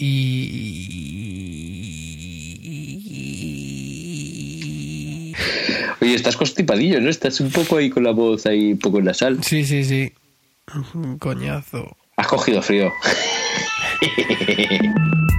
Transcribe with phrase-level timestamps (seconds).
[0.00, 1.00] y...
[6.00, 7.10] Oye, estás constipadillo, ¿no?
[7.10, 9.44] Estás un poco ahí con la voz ahí, un poco nasal.
[9.44, 10.12] Sí, sí, sí.
[10.94, 11.96] Un coñazo.
[12.16, 12.90] Has cogido frío.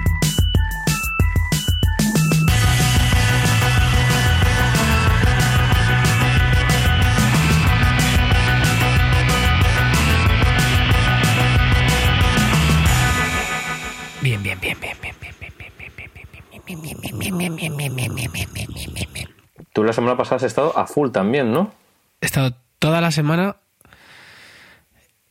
[19.92, 21.74] la semana pasada has estado a full también, ¿no?
[22.22, 23.58] He estado toda la semana.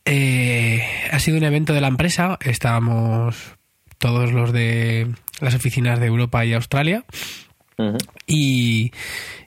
[0.05, 2.37] eh, ha sido un evento de la empresa.
[2.41, 3.55] Estábamos
[3.97, 5.07] todos los de
[5.39, 7.03] las oficinas de Europa y Australia.
[8.27, 8.91] Y,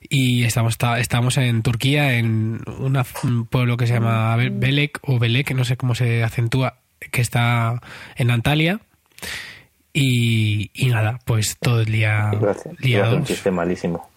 [0.09, 4.99] y estamos, esta- estamos en Turquía, en una- un pueblo que se llama Be- Belek
[5.03, 6.79] o Belek, no sé cómo se acentúa,
[7.13, 7.81] que está
[8.17, 8.81] en Antalya.
[9.93, 12.31] Y, y nada, pues todo el día
[13.03, 14.11] a hacer un chiste malísimo.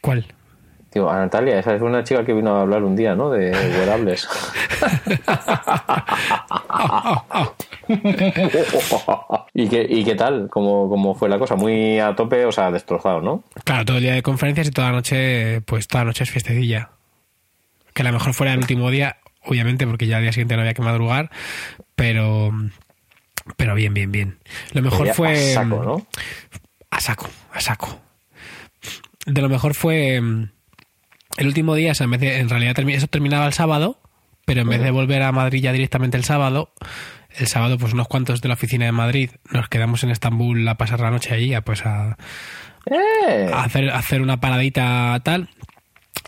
[0.00, 0.26] ¿Cuál?
[0.90, 3.28] Tío, a Natalia, esa es una chica que vino a hablar un día, ¿no?
[3.30, 4.26] De wearables.
[9.54, 10.48] ¿Y, qué, ¿Y qué tal?
[10.50, 11.54] ¿Cómo, ¿Cómo fue la cosa?
[11.56, 13.44] Muy a tope, o sea, destrozado, ¿no?
[13.64, 16.30] Claro, todo el día de conferencias y toda la noche, pues toda la noche es
[16.30, 16.90] fiestecilla.
[17.92, 20.62] Que a lo mejor fuera el último día, obviamente, porque ya al día siguiente no
[20.62, 21.30] había que madrugar,
[21.96, 22.50] pero
[23.56, 24.38] pero bien, bien, bien.
[24.72, 26.06] Lo mejor fue a saco, ¿no?
[26.90, 27.98] a saco, a saco.
[29.28, 30.50] De lo mejor fue mm,
[31.38, 34.00] el último día, o sea, en, vez de- en realidad eso terminaba el sábado,
[34.44, 36.72] pero en vez de volver a Madrid ya directamente el sábado,
[37.36, 40.76] el sábado pues unos cuantos de la oficina de Madrid nos quedamos en Estambul a
[40.76, 42.16] pasar la noche allí, a, pues a,
[42.86, 43.50] ¡Eh!
[43.52, 45.50] a hacer, a hacer una paradita tal.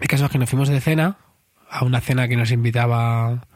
[0.01, 1.17] El caso es que nos fuimos de cena,
[1.71, 3.47] a una cena que nos invitaba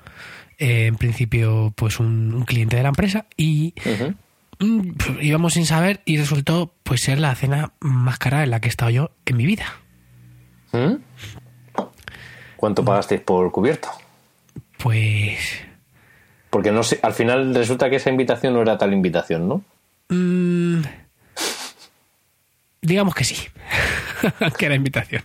[0.58, 3.75] eh, en principio pues un, un cliente de la empresa y
[5.21, 8.71] íbamos sin saber y resultó pues ser la cena más cara en la que he
[8.71, 9.67] estado yo en mi vida.
[10.73, 10.95] ¿Mm?
[12.57, 13.89] ¿Cuánto pagasteis por cubierto?
[14.79, 15.39] Pues...
[16.51, 19.64] Porque no sé, al final resulta que esa invitación no era tal invitación, ¿no?
[20.09, 20.83] mm,
[22.81, 23.37] digamos que sí,
[24.59, 25.23] que era invitación.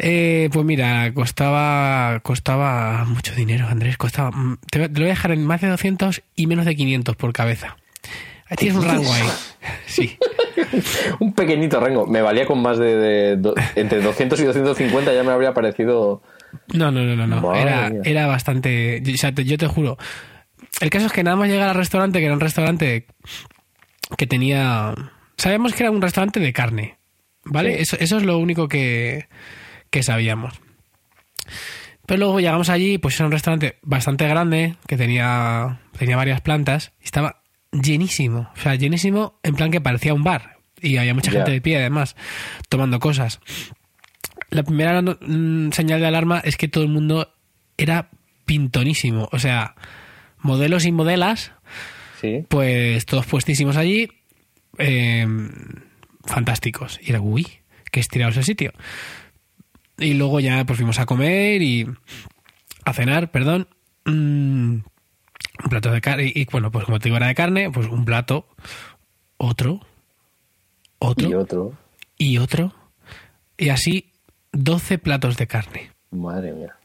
[0.00, 3.96] Eh, pues mira, costaba costaba mucho dinero, Andrés.
[3.96, 4.30] Costaba.
[4.30, 7.32] mm, Te, lo voy a dejar en más de 200 y menos de 500 por
[7.32, 7.76] cabeza.
[8.48, 9.22] Ahí tienes un rango ahí.
[9.86, 10.16] Sí.
[11.20, 12.06] Un pequeñito rango.
[12.06, 13.32] Me valía con más de,
[13.74, 16.22] entre 200 y 250 ya me habría parecido...
[16.72, 17.26] No, no, no, no.
[17.40, 17.54] no.
[17.54, 19.02] Era, era bastante.
[19.12, 19.98] O sea, te- yo te juro.
[20.80, 23.06] El caso es que nada más llegar al restaurante, que era un restaurante
[24.16, 24.94] que tenía.
[25.36, 26.96] Sabíamos que era un restaurante de carne.
[27.44, 27.74] ¿Vale?
[27.76, 27.82] Sí.
[27.82, 29.26] Eso, eso es lo único que,
[29.90, 30.54] que sabíamos.
[32.06, 36.92] Pero luego llegamos allí, pues era un restaurante bastante grande, que tenía, tenía varias plantas,
[37.00, 38.50] y estaba llenísimo.
[38.56, 40.56] O sea, llenísimo en plan que parecía un bar.
[40.80, 42.16] Y había mucha gente de pie, además,
[42.68, 43.40] tomando cosas.
[44.50, 47.34] La primera mm, señal de alarma es que todo el mundo
[47.76, 48.08] era
[48.46, 49.28] pintonísimo.
[49.32, 49.74] O sea,
[50.38, 51.52] modelos y modelas,
[52.20, 52.44] Sí.
[52.48, 54.08] pues todos puestísimos allí,
[54.78, 55.26] eh,
[56.24, 56.98] fantásticos.
[57.02, 57.46] Y era, uy,
[57.90, 58.72] qué estirados el sitio.
[59.98, 61.86] Y luego ya pues fuimos a comer y
[62.84, 63.68] a cenar, perdón.
[64.04, 64.78] Mm,
[65.64, 66.32] un plato de carne.
[66.34, 68.46] Y, y, bueno, pues como te digo, era de carne, pues un plato,
[69.36, 69.80] otro,
[70.98, 71.72] otro Y otro.
[72.16, 72.74] y otro.
[73.56, 74.12] Y así
[74.52, 75.90] 12 platos de carne.
[76.10, 76.76] Madre mía.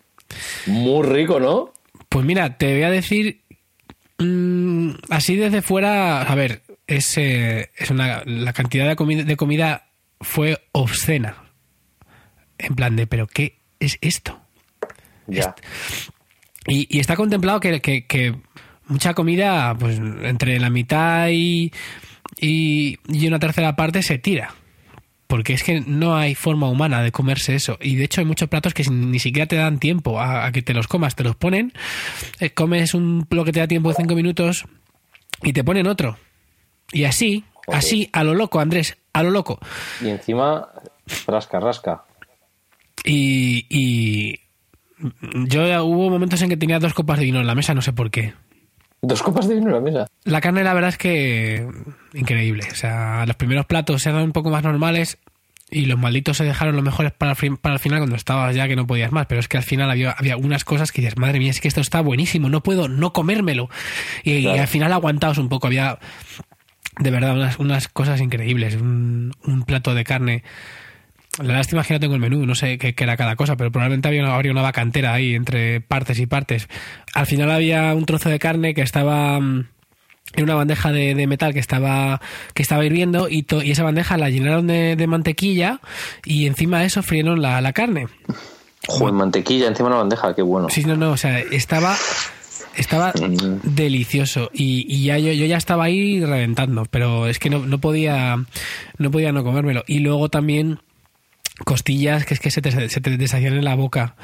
[0.65, 1.73] Muy rico, ¿no?
[2.09, 3.41] Pues mira, te voy a decir
[4.17, 9.87] mm, así desde fuera, a ver, es, eh, es una, la cantidad de de comida
[10.19, 11.42] fue obscena.
[12.63, 14.39] En plan de, pero ¿qué es esto?
[15.27, 15.55] Ya.
[16.67, 18.35] Y, y está contemplado que, que- que
[18.87, 21.71] mucha comida, pues entre la mitad y,
[22.39, 24.53] y, y una tercera parte se tira.
[25.27, 27.77] Porque es que no hay forma humana de comerse eso.
[27.81, 30.61] Y de hecho hay muchos platos que ni siquiera te dan tiempo a, a que
[30.61, 31.15] te los comas.
[31.15, 31.73] Te los ponen,
[32.39, 34.65] eh, comes un lo que te da tiempo de cinco minutos
[35.41, 36.17] y te ponen otro.
[36.91, 37.79] Y así, Joder.
[37.79, 39.59] así, a lo loco, Andrés, a lo loco.
[40.01, 40.67] Y encima,
[41.25, 42.03] rasca, rasca.
[43.03, 44.39] Y, y
[45.47, 47.93] yo hubo momentos en que tenía dos copas de vino en la mesa, no sé
[47.93, 48.33] por qué.
[49.01, 50.07] Dos copas de vino en la mesa.
[50.23, 51.67] La carne, la verdad es que
[52.13, 52.65] increíble.
[52.71, 55.17] O sea, los primeros platos eran un poco más normales
[55.69, 58.55] y los malditos se dejaron los mejores para el, fin- para el final cuando estabas
[58.55, 59.25] ya que no podías más.
[59.25, 61.67] Pero es que al final había, había unas cosas que dices, madre mía, es que
[61.67, 63.69] esto está buenísimo, no puedo no comérmelo.
[64.23, 65.67] Y, al final aguantaos un poco.
[65.67, 65.99] Había
[66.99, 68.75] de verdad unas, unas cosas increíbles.
[68.75, 70.43] Un, un plato de carne.
[71.41, 73.55] La lástima es que no tengo el menú, no sé qué, qué era cada cosa,
[73.55, 76.67] pero probablemente había una, habría una vacantera ahí entre partes y partes.
[77.15, 79.65] Al final había un trozo de carne que estaba mm,
[80.35, 82.21] en una bandeja de, de metal que estaba
[82.53, 85.79] que estaba hirviendo y, to- y esa bandeja la llenaron de, de mantequilla
[86.23, 88.07] y encima de eso frieron la, la carne.
[88.87, 90.67] Joder, mantequilla encima de una bandeja, qué bueno.
[90.69, 91.95] Sí, no, no, o sea, estaba
[92.75, 93.59] estaba Mm.
[93.63, 97.79] delicioso y, y ya yo, yo ya estaba ahí reventando, pero es que no, no
[97.79, 98.35] podía
[98.97, 100.79] no podía no comérmelo y luego también
[101.65, 104.15] costillas que es que se te, se te deshacían en la boca.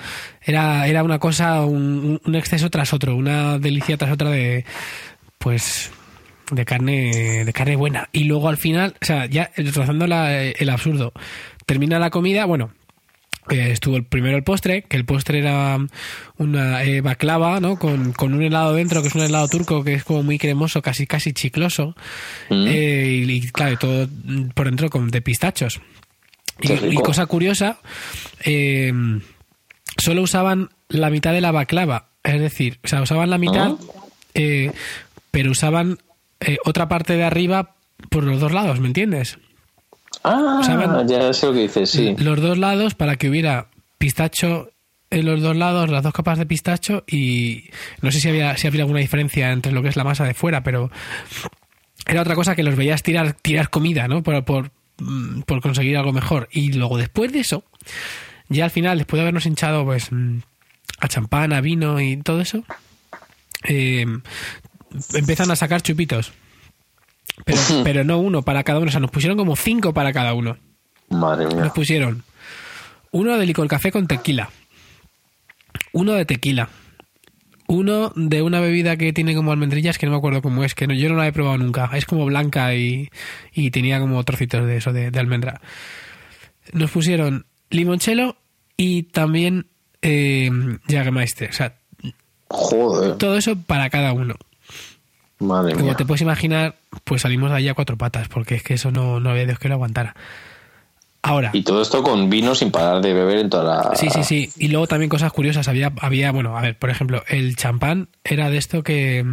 [0.41, 4.65] Era, era una cosa, un, un exceso tras otro, una delicia tras otra de,
[5.37, 5.91] pues,
[6.51, 8.09] de carne, de carne buena.
[8.11, 11.13] Y luego al final, o sea, ya rozando la- el absurdo,
[11.65, 12.71] termina la comida, bueno,
[13.51, 15.77] eh, estuvo el primero el postre, que el postre era
[16.37, 17.77] una eh, baklava, ¿no?
[17.79, 20.81] Con, con un helado dentro, que es un helado turco, que es como muy cremoso,
[20.81, 21.95] casi casi chicloso.
[22.49, 22.65] Mm.
[22.67, 24.07] Eh, y, y, claro, todo
[24.53, 25.79] por dentro con, de pistachos.
[26.61, 27.79] Y, cosa curiosa,
[28.43, 28.91] eh,
[29.97, 32.09] solo usaban la mitad de la baklava.
[32.23, 34.03] Es decir, o sea, usaban la mitad, Ah.
[34.33, 34.71] eh,
[35.31, 35.99] pero usaban
[36.41, 37.75] eh, otra parte de arriba
[38.09, 39.37] por los dos lados, ¿me entiendes?
[40.23, 40.61] Ah,
[41.07, 42.15] ya sé lo que dices, sí.
[42.17, 43.67] Los dos lados para que hubiera
[43.97, 44.71] pistacho
[45.11, 47.65] en los dos lados, las dos capas de pistacho y
[48.01, 50.33] no sé si había, si había alguna diferencia entre lo que es la masa de
[50.33, 50.91] fuera, pero
[52.05, 54.23] era otra cosa que los veías tirar, tirar comida, ¿no?
[54.23, 54.71] Por, por,
[55.45, 56.49] por conseguir algo mejor.
[56.51, 57.63] Y luego después de eso,
[58.49, 60.39] ya al final, después de habernos hinchado pues mm,
[60.99, 62.63] a champán, a vino y todo eso,
[63.63, 64.05] eh,
[65.13, 66.31] empiezan a sacar chupitos.
[67.45, 70.33] Pero, pero no uno para cada uno, o sea, nos pusieron como cinco para cada
[70.33, 70.57] uno.
[71.09, 71.63] Madre mía.
[71.63, 72.23] Nos pusieron
[73.11, 74.49] uno de licor café con tequila,
[75.93, 76.69] uno de tequila,
[77.69, 80.87] uno de una bebida que tiene como almendrillas que no me acuerdo cómo es, que
[80.87, 81.89] no, yo no la he probado nunca.
[81.93, 83.09] Es como blanca y,
[83.53, 85.61] y tenía como trocitos de eso, de, de almendra.
[86.73, 88.37] Nos pusieron limonchelo
[88.75, 89.67] y también
[90.01, 90.49] eh,
[90.87, 91.49] Jägermeister.
[91.51, 91.75] O sea,
[92.47, 94.33] Joder, todo eso para cada uno.
[95.37, 95.95] madre Como mía.
[95.95, 99.19] te puedes imaginar, pues salimos de allí a cuatro patas, porque es que eso no,
[99.19, 100.15] no había Dios que lo aguantara.
[101.21, 101.49] Ahora.
[101.53, 103.95] Y todo esto con vino sin parar de beber en toda la...
[103.95, 104.49] Sí, sí, sí.
[104.57, 105.67] Y luego también cosas curiosas.
[105.67, 109.25] Había, había bueno, a ver, por ejemplo, el champán era de esto que,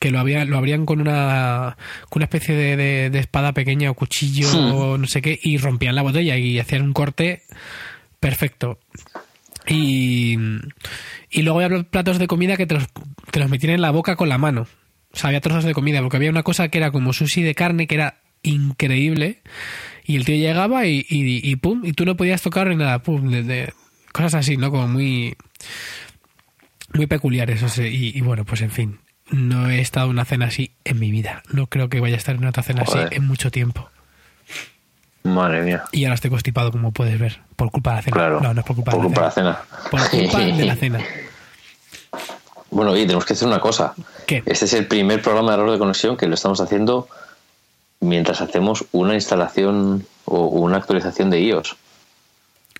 [0.00, 1.78] que lo, había, lo abrían con una,
[2.10, 5.56] con una especie de, de- de espada pequeña o cuchillo o no sé qué y
[5.56, 7.42] rompían la botella y hacían un corte
[8.20, 8.78] perfecto.
[9.66, 10.36] Y,
[11.30, 12.86] y luego había platos de comida que te los,
[13.30, 14.66] te los metían en la boca con la mano.
[15.12, 17.54] O sea, había trozos de comida, porque había una cosa que era como sushi de
[17.54, 19.38] carne que era increíble.
[20.10, 22.98] Y el tío llegaba y, y, y pum, y tú no podías tocar ni nada,
[23.00, 23.72] pum, de, de-
[24.12, 24.70] cosas así, ¿no?
[24.70, 25.36] Como muy,
[26.94, 27.62] muy peculiares.
[27.62, 28.98] o sea, y, y bueno, pues en fin,
[29.30, 31.42] no he estado en una cena así en mi vida.
[31.52, 33.06] No creo que vaya a estar en otra cena Joder.
[33.06, 33.88] así en mucho tiempo.
[35.22, 35.84] Madre mía.
[35.92, 38.14] Y ahora estoy constipado, como puedes ver, por culpa de la cena.
[38.16, 38.40] Claro.
[38.40, 39.50] No, no es por culpa por de culpa la de cena.
[39.50, 39.90] la cena.
[39.90, 41.00] Por culpa de la cena.
[42.70, 43.94] Bueno, y tenemos que hacer una cosa.
[44.26, 44.42] ¿Qué?
[44.46, 47.08] Este es el primer programa de error de conexión que lo estamos haciendo
[48.00, 51.76] mientras hacemos una instalación o una actualización de iOS.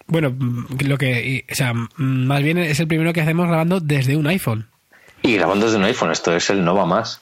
[0.06, 3.80] Bueno, mm, lo que, o sea, mm, más bien es el primero que hacemos grabando
[3.80, 4.66] desde un iPhone.
[5.22, 7.20] Y grabando desde un iPhone, esto es el no va más.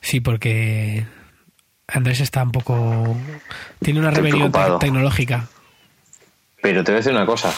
[0.00, 1.06] Sí, porque
[1.88, 3.16] Andrés está un poco.
[3.82, 4.78] Tiene una Estoy rebelión preocupado.
[4.78, 5.48] tecnológica.
[6.62, 7.52] Pero te voy a decir una cosa.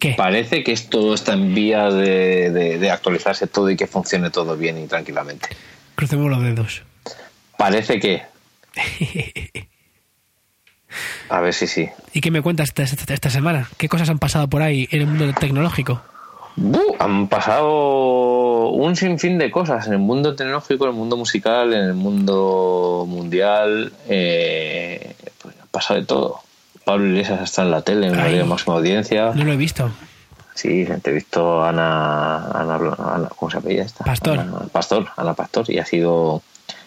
[0.00, 0.14] ¿Qué?
[0.16, 4.56] Parece que esto está en vías de, de- de actualizarse todo y que funcione todo
[4.56, 5.48] bien y tranquilamente.
[5.94, 6.82] Crucemos los dedos.
[7.56, 8.22] Parece que.
[11.30, 11.88] A ver si sí.
[12.12, 13.68] ¿Y qué me cuentas esta, esta- esta semana?
[13.78, 16.02] ¿Qué cosas han pasado por ahí en el mundo tecnológico?
[16.98, 21.80] Han pasado un sinfín de cosas en el mundo tecnológico, en el mundo musical, en
[21.84, 23.92] el mundo mundial.
[24.08, 26.40] eh, pues ha pasado de todo.
[26.84, 28.36] Pablo Iglesias está en la tele, en Ay.
[28.38, 29.32] de máxima audiencia.
[29.34, 29.90] No lo he visto.
[30.54, 34.04] Sí, te he visto a Ana, Ana, Ana- ¿cómo se apellida esta?
[34.04, 34.38] Pastor.
[34.40, 36.42] Ana, Pastor, Ana Pastor, y ha sido...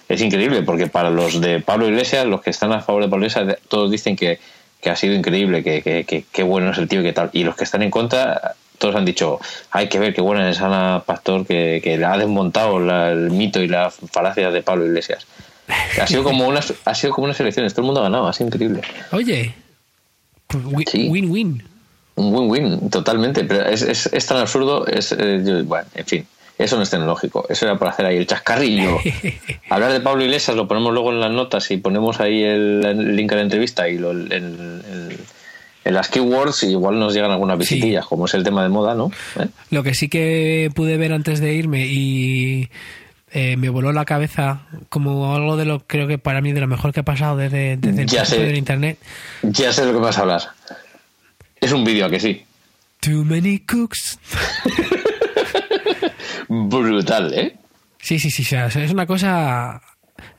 [0.08, 3.26] Es increíble, porque para los de Pablo Iglesias, los que están a favor de Pablo
[3.26, 4.40] Iglesias, todos dicen que,
[4.82, 7.30] que ha sido increíble, que, que, que- bueno es el tío y que tal.
[7.34, 9.40] Y los que están en contra, todos han dicho,
[9.72, 13.32] hay que ver qué buena es Ana Pastor, que, que le ha desmontado la- el
[13.32, 15.26] mito y la falacia de Pablo Iglesias.
[16.00, 18.34] Ha sido como unas, ha sido como unas elecciones, todo el mundo ha ganado, ha
[18.34, 18.82] sido increíble.
[19.12, 19.56] Oye,
[20.48, 21.08] pues wi- Sí.
[21.10, 21.64] win-win.
[22.18, 23.44] Un win-win, totalmente.
[23.44, 24.86] Pero es, es, es tan absurdo.
[24.86, 27.46] Es, eh, yo- bueno, en fin, eso no es tecnológico.
[27.50, 28.98] Eso era para hacer ahí el chascarrillo.
[29.70, 33.16] Hablar de Pablo Iglesias lo ponemos luego en las notas y ponemos ahí el, el
[33.16, 35.18] link a la entrevista y lo, el- el-
[35.84, 37.76] en las keywords y igual nos llegan algunas Sí.
[37.76, 39.12] visitillas, como es el tema de moda, ¿no?
[39.40, 39.46] ¿Eh?
[39.70, 42.70] Lo que sí que pude ver antes de irme y
[43.32, 46.68] eh, me voló la cabeza como algo de lo creo que para mí de lo
[46.68, 48.40] mejor que ha pasado desde, desde el Ya sé.
[48.40, 48.98] del internet.
[49.44, 50.42] Ya sé de lo que vas a hablar.
[51.62, 52.44] Es un vídeo, ¿a que sí?
[53.02, 54.18] Too many cooks.
[56.50, 57.56] Brutal, ¿eh?
[58.00, 59.82] Sí, sí, sí, o sea, es una cosa...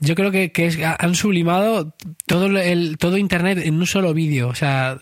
[0.01, 1.95] Yo creo que, que es, han sublimado
[2.27, 4.99] todo el todo internet en un solo vídeo, o sea,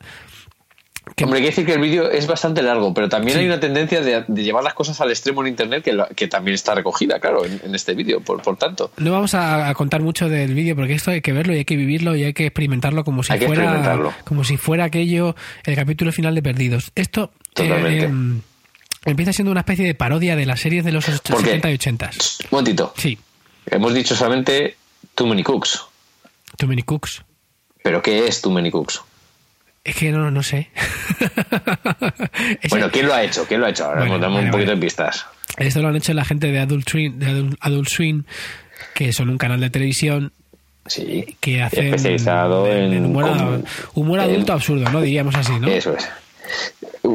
[1.15, 3.41] que- Hombre, hay que decir que el vídeo es bastante largo, pero también Sí.
[3.41, 6.55] hay una tendencia de, de llevar las cosas al extremo en Internet que, que también
[6.57, 8.91] está recogida, claro, en, en este vídeo, por, por tanto.
[8.97, 11.65] no vamos a, a contar mucho del vídeo porque esto hay que verlo y hay
[11.65, 15.77] que vivirlo y hay que experimentarlo como si Hay fuera como si fuera aquello el
[15.77, 16.91] capítulo final de Perdidos.
[16.97, 18.45] Esto eh, Totalmente.
[19.05, 21.47] Em, empieza siendo una especie de parodia de las series de los och- ¿Por qué?
[21.51, 22.07] 70 y 80.
[22.07, 22.95] Un momentito.
[22.97, 23.19] Sí,
[23.67, 24.77] Hemos dicho solamente
[25.15, 25.81] Too Many Cooks.
[26.59, 27.23] Too Many Cooks.
[27.83, 29.01] ¿Pero qué es Too Many Cooks?
[29.85, 30.71] Es que no, no sé.
[32.71, 33.47] Bueno, ¿quién lo ha hecho?
[33.47, 33.85] ¿Quién lo ha hecho?
[33.85, 35.27] Ahora Bueno, vale, un poquito de pistas.
[35.57, 38.25] Esto lo han hecho la gente de Adult Swim, de Adult, Adult Swim,
[38.95, 40.33] que son un canal de televisión
[40.87, 41.37] Sí.
[41.41, 43.05] que hacen Especializado en...
[43.07, 43.25] humor,
[44.21, 45.01] adulto en- absurdo, ¿no?
[45.01, 45.69] Diríamos así, ¿no?
[45.69, 46.09] Eso es.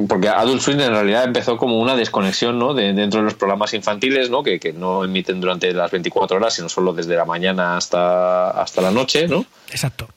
[0.07, 2.75] Porque Adult Swim en realidad empezó como una desconexión ¿no?
[2.75, 4.43] de, dentro de los programas infantiles, ¿no?
[4.43, 8.81] Que, que no emiten durante las 24 horas, sino solo desde la mañana hasta, hasta
[8.81, 9.45] la noche, ¿no?
[9.71, 10.07] Exacto.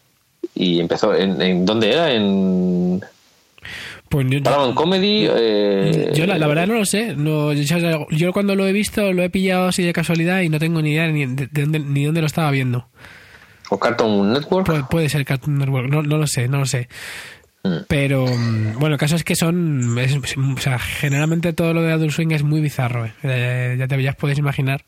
[0.54, 2.12] Y empezó, ¿en, en dónde era?
[2.12, 3.02] En
[4.10, 5.26] Pues yo, Paramount Comedy.
[5.30, 7.14] eh, yo la, la verdad no lo sé.
[7.16, 10.58] No, yo, yo cuando lo he visto lo he pillado así de casualidad y no
[10.58, 12.86] tengo ni idea ni de, de dónde, ni dónde lo estaba viendo.
[13.70, 14.66] O Cartoon Network.
[14.66, 16.88] Puede, puede ser Cartoon Network, no, no lo sé, no lo sé.
[17.64, 17.84] Mm.
[17.88, 19.96] Pero mm, bueno, el caso es que son.
[19.96, 23.12] o sea, generalmente todo lo de Adult Swing es muy bizarro, ¿eh?
[23.22, 24.84] Eh, ya te ya puedes imaginar.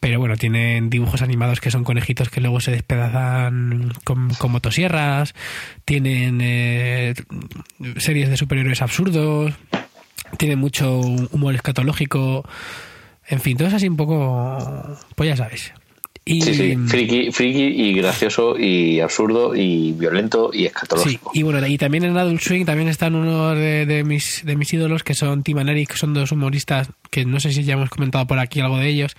[0.00, 5.34] Pero bueno, tienen dibujos animados que son conejitos que luego se despedazan con, con motosierras.
[5.84, 7.14] Tienen eh,
[7.96, 9.54] series de superhéroes absurdos.
[10.36, 12.46] Tienen mucho humor escatológico.
[13.26, 14.98] En fin, todo es así un poco.
[15.14, 15.72] Pues ya sabes.
[16.26, 21.30] Y, Sí, sí, friki, friki y gracioso y absurdo y violento y Sí, escatológico.
[21.34, 24.72] y bueno, y también en Adult Swing también están uno de, de mis, de mis
[24.72, 27.74] ídolos que son Tim and Eric, que son dos humoristas que no sé si ya
[27.74, 29.16] hemos comentado por aquí algo de ellos.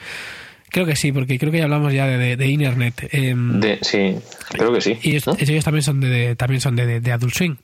[0.71, 3.07] Creo que sí, porque creo que ya hablamos ya de, de, de Internet.
[3.11, 4.15] em, De- sí,
[4.49, 4.97] creo que sí.
[5.03, 5.35] y ellos, ¿no?
[5.39, 7.55] ellos también son de, también son de, de- Adult Swing.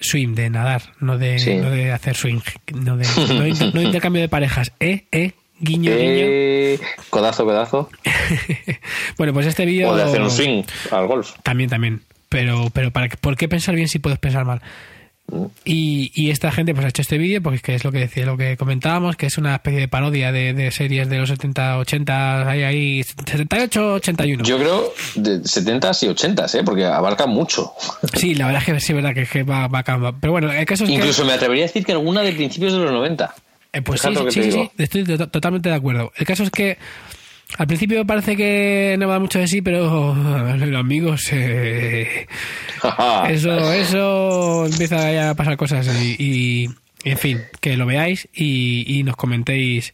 [0.00, 1.54] Swim, de nadar, no de, Sí.
[1.56, 2.40] no de hacer swing,
[2.74, 4.72] no de, no inter- no intercambio de parejas.
[4.80, 5.04] ¿Eh?
[5.12, 5.32] ¿Eh?
[5.60, 6.02] Guiño, guiño.
[6.02, 6.80] Eh,
[7.10, 7.88] codazo, codazo.
[9.16, 9.90] Bueno, pues este vídeo...
[9.90, 11.34] O de hacer un swing al golf.
[11.42, 12.02] También, también.
[12.28, 14.60] Pero, pero para, ¿por qué pensar bien si puedes pensar mal?
[15.64, 17.98] Y, y esta gente pues ha hecho este vídeo porque es que es lo que
[17.98, 21.30] decía, lo que comentábamos, que es una especie de parodia de, de series de los
[21.30, 24.44] 70, 80, ahí, ahí, 78, 81.
[24.44, 26.62] Yo creo de 70s y 80s, ¿eh?
[26.62, 27.72] porque abarca mucho.
[28.14, 30.12] Sí, la verdad es que sí, verdad que, va, va, va.
[30.20, 30.96] Pero bueno, el caso es que...
[30.96, 33.34] Incluso me atrevería a decir que alguna de principios de los 90.
[33.74, 36.12] Eh, pues sí, sí, sí, sí, estoy to- totalmente de acuerdo.
[36.16, 36.78] El caso es que
[37.58, 40.14] al principio parece que no va mucho de sí, pero
[40.56, 42.26] los amigos, eh,
[43.28, 46.68] eso, eso empieza ya a pasar cosas y, y,
[47.04, 49.92] en fin, que lo veáis y, y nos comentéis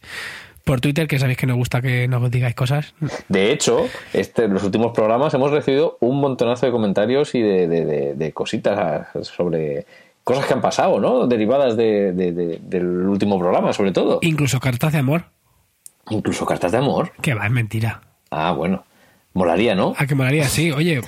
[0.63, 2.93] por Twitter, que sabéis que nos gusta que nos digáis cosas.
[3.27, 7.67] De hecho, este, en los últimos programas hemos recibido un montonazo de comentarios y de,
[7.67, 9.85] de- de- de cositas sobre
[10.31, 11.27] cosas que han pasado, ¿no?
[11.27, 14.19] Derivadas de- de- de- del último programa, sobre todo.
[14.21, 15.25] Incluso cartas de amor,
[16.09, 17.11] Incluso cartas de amor.
[17.21, 18.01] que va, es mentira.
[18.31, 18.83] Ah, bueno.
[19.33, 19.93] Molaría, ¿no?
[19.97, 20.71] A que molaría, sí.
[20.71, 20.99] Oye,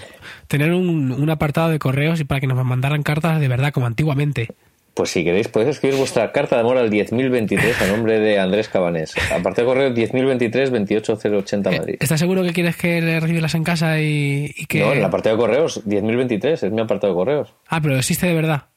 [0.47, 3.85] tener un, un apartado de correos y para que nos mandaran cartas de verdad, como
[3.85, 4.47] antiguamente.
[4.93, 8.69] Pues si queréis, podéis escribir vuestra carta de amor al 10.023 a nombre de Andrés
[8.69, 9.13] Cabanés.
[9.35, 11.95] Aparte de correo 10.023 28080 Madrid.
[11.99, 14.81] ¿Estás seguro que quieres que le recibirlas en casa y, y que...
[14.81, 17.53] No, en el apartado de correos, 10.023, es mi apartado de correos.
[17.67, 18.67] Ah, pero existe de verdad.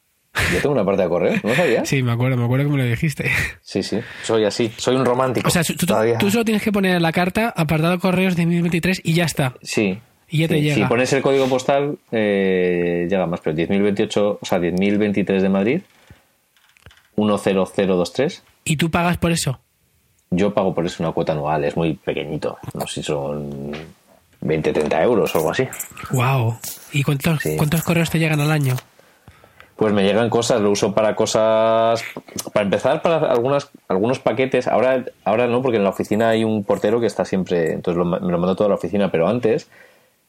[0.52, 1.88] Yo tengo un apartado de correos, ¿no sabías?
[1.88, 3.30] Sí, me acuerdo, me acuerdo que me lo dijiste.
[3.62, 5.48] Sí, sí, soy así, soy un romántico.
[5.48, 9.14] O sea, tú, solo tienes que poner en la carta apartado correos de 2023 y
[9.14, 9.54] ya está.
[9.62, 9.98] Sí.
[10.28, 10.74] Y ya te Sí, llega.
[10.74, 15.80] Si pones el código postal, eh, llega más, pero 10.028, o sea, 10.023 de Madrid,
[17.16, 18.42] 10023.
[18.64, 19.60] ¿Y tú pagas por eso?
[20.30, 22.58] Yo pago por eso una cuota anual, es muy pequeñito.
[22.74, 23.70] No sé si son
[24.40, 25.66] 20, 30 euros o algo así.
[26.10, 26.58] Wow.
[26.92, 27.56] ¿Y cuántos, Sí.
[27.56, 28.74] cuántos correos te llegan al año?
[29.76, 32.02] Pues me llegan cosas, lo uso para cosas.
[32.54, 34.68] Para empezar, para algunas, algunos paquetes.
[34.68, 37.72] Ahora, ahora no, porque en la oficina hay un portero que está siempre.
[37.74, 39.68] Entonces lo- me lo mando toda la oficina, pero antes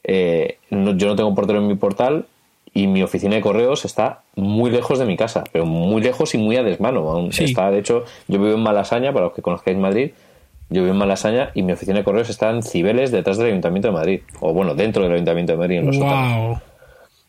[0.03, 2.25] eh, no- yo no tengo portero en mi portal
[2.73, 6.37] y mi oficina de correos está muy lejos de mi casa, pero muy lejos y
[6.37, 7.29] muy a desmano.
[7.31, 7.45] Sí.
[7.45, 10.11] Está, de hecho, yo vivo en Malasaña, para los que conozcáis Madrid.
[10.69, 13.87] Yo vivo en Malasaña y mi oficina de correos está en Cibeles, detrás del Ayuntamiento
[13.87, 14.19] de Madrid.
[14.41, 15.97] O bueno, dentro del Ayuntamiento de Madrid, en los.
[15.97, 16.59] Wow.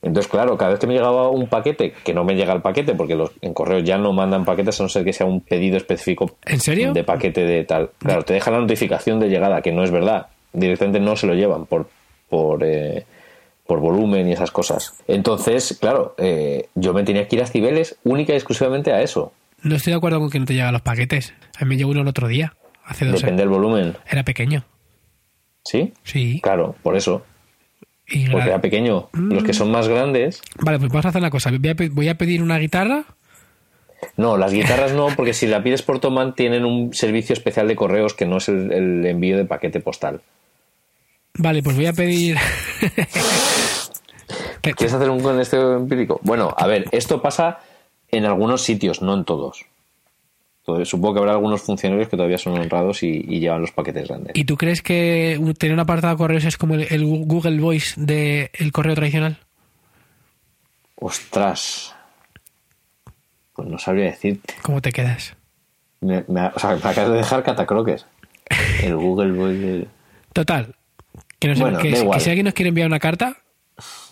[0.01, 2.95] Entonces, claro, cada vez que me llegaba un paquete, que no me llega el paquete,
[2.95, 5.77] porque los en correo ya no mandan paquetes a no ser que sea un pedido
[5.77, 6.93] específico ¿En serio?
[6.93, 7.91] de paquete de tal.
[7.99, 10.29] Claro, te deja la notificación de llegada, que no es verdad.
[10.53, 11.89] Directamente no se lo llevan por,
[12.29, 13.07] por, eh,
[13.67, 14.95] por volumen y esas cosas.
[15.09, 19.33] Entonces, claro, eh, yo me tenía que ir a Cibeles única y exclusivamente a eso.
[19.63, 21.35] No estoy de acuerdo con que no te llegan los paquetes.
[21.59, 22.55] A mí me llegó uno el otro día.
[22.85, 23.97] hace dos Depende del volumen.
[24.09, 24.65] Era pequeño.
[25.65, 25.93] ¿Sí?
[26.05, 26.41] Sí.
[26.41, 27.25] Claro, por eso.
[28.11, 29.09] Y Porque era pequeño.
[29.13, 30.41] Los que son más grandes.
[30.61, 31.51] Vale, pues vamos a hacer una cosa.
[31.51, 33.05] Voy a, pe- voy a pedir una guitarra.
[34.17, 37.77] No, las guitarras no, porque si la pides por Toman tienen un servicio especial de
[37.77, 40.21] correos que no es el, el envío de paquete postal.
[41.35, 42.37] Vale, pues voy a pedir.
[44.63, 46.21] ¿Quieres hacer un con este empírico?
[46.23, 47.59] Bueno, a ver, esto pasa
[48.11, 49.65] en algunos sitios, no en todos.
[50.85, 54.33] Supongo que habrá algunos funcionarios que todavía son honrados y, y llevan los paquetes grandes.
[54.37, 57.95] ¿Y tú crees que tener un apartado de correos es como el, el Google Voice
[58.01, 59.39] del correo tradicional?
[60.97, 61.95] Ostras.
[63.55, 64.55] Pues no sabría decirte.
[64.63, 65.35] ¿Cómo te quedas?
[66.01, 68.07] Me, me- o sea, me acabas de dejar catacroques.
[68.83, 69.87] El Google Voice.
[70.33, 70.75] Total.
[71.39, 72.19] Que, nos- Bueno, que, si- igual.
[72.19, 73.37] que si alguien nos quiere enviar una carta,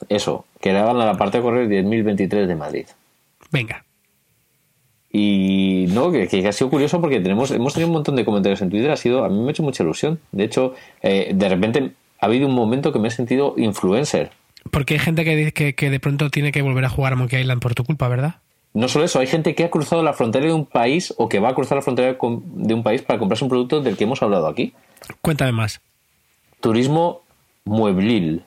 [0.09, 2.87] Eso, que le hagan a la parte de correos 10.023 de Madrid.
[3.51, 3.85] venga.
[5.18, 8.61] Y no, que, que ha sido curioso porque tenemos, hemos tenido un montón de comentarios
[8.61, 8.90] en Twitter.
[8.90, 10.20] Ha sido, a mí me ha hecho mucha ilusión.
[10.30, 14.30] De hecho, eh, de repente ha habido un momento que me he sentido influencer.
[14.70, 17.16] Porque hay gente que dice que, que de pronto tiene que volver a jugar a
[17.16, 18.40] Monkey Island por tu culpa, ¿verdad?
[18.75, 21.40] No solo eso, hay gente que ha cruzado la frontera de un país o que
[21.40, 24.23] va a cruzar la frontera de un país para comprarse un producto del que hemos
[24.23, 24.75] hablado aquí.
[25.23, 25.80] Cuéntame más.
[26.61, 27.23] Turismo
[27.64, 28.42] mueblil.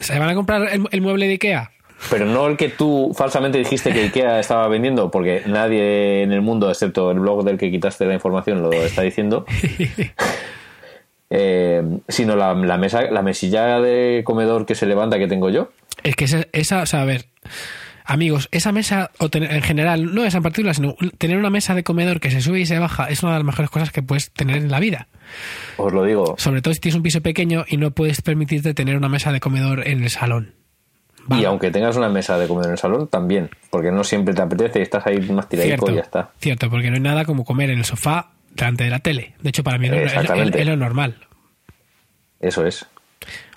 [0.00, 1.70] ¿Se van a comprar el, el mueble de Ikea?
[2.10, 6.40] Pero no el que tú falsamente dijiste que IKEA estaba vendiendo, porque nadie en el
[6.42, 9.44] mundo, excepto el blog del que quitaste la información, lo está diciendo.
[11.30, 15.70] Eh, sino la, la mesa, la mesilla de comedor que se levanta que tengo yo.
[16.02, 17.26] Es que esa, esa o sea, a ver,
[18.06, 21.74] amigos, esa mesa, o tener- en general, no esa en particular, sino tener una mesa
[21.74, 24.02] de comedor que se sube y se baja es una de las mejores cosas que
[24.02, 25.08] puedes tener en la vida.
[25.76, 26.34] Os lo digo.
[26.38, 29.40] Sobre todo si tienes un piso pequeño y no puedes permitirte tener una mesa de
[29.40, 30.54] comedor en el salón.
[31.30, 33.50] Y aunque tengas una mesa de comedor en el salón, también.
[33.70, 36.30] Porque no siempre te apetece y estás ahí más tiradico y ya está.
[36.38, 39.34] cierto, porque no hay nada como comer en el sofá delante de la tele.
[39.40, 40.42] De hecho, para mí es, lo-
[40.72, 41.16] es- normal.
[42.40, 42.86] Eso es.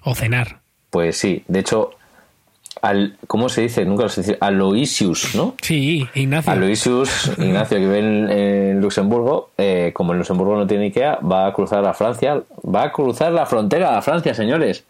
[0.03, 0.59] O cenar.
[0.89, 1.43] Pues sí.
[1.47, 1.91] De hecho,
[2.81, 3.85] al, ¿cómo se dice?
[3.85, 4.37] Nunca lo sé decir.
[4.41, 5.55] Aloysius, ¿no?
[5.61, 6.51] Sí, Ignacio.
[6.51, 11.47] Aloysius, Ignacio, que vive en, en Luxemburgo, eh, como en Luxemburgo no tiene Ikea, va
[11.47, 14.83] a cruzar a Francia, va a cruzar la frontera a Francia, señores.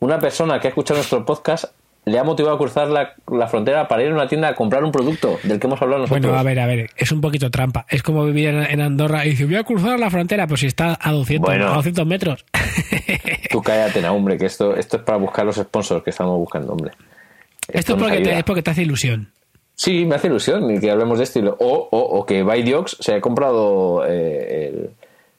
[0.00, 1.64] Una persona que ha escuchado nuestro podcast
[2.06, 4.84] le ha motivado a cruzar la, la frontera para ir a una tienda a comprar
[4.84, 6.20] un producto del que hemos hablado nosotros.
[6.22, 7.86] Bueno, a ver, a ver, es un poquito trampa.
[7.88, 10.66] Es como vivir en, en Andorra y decir, voy a cruzar la frontera, pues si
[10.66, 11.68] está a 200, Bueno.
[11.72, 12.44] a 200 metros.
[13.50, 16.72] Tú cállate, na, hombre, que esto, esto es para buscar los sponsors que estamos buscando,
[16.72, 16.92] hombre.
[17.68, 19.30] Esto es porque, te, es porque te hace ilusión.
[19.74, 21.40] Sí, me hace ilusión que hablemos de esto.
[21.58, 24.90] O, o, o que Baidiox se ha comprado eh, el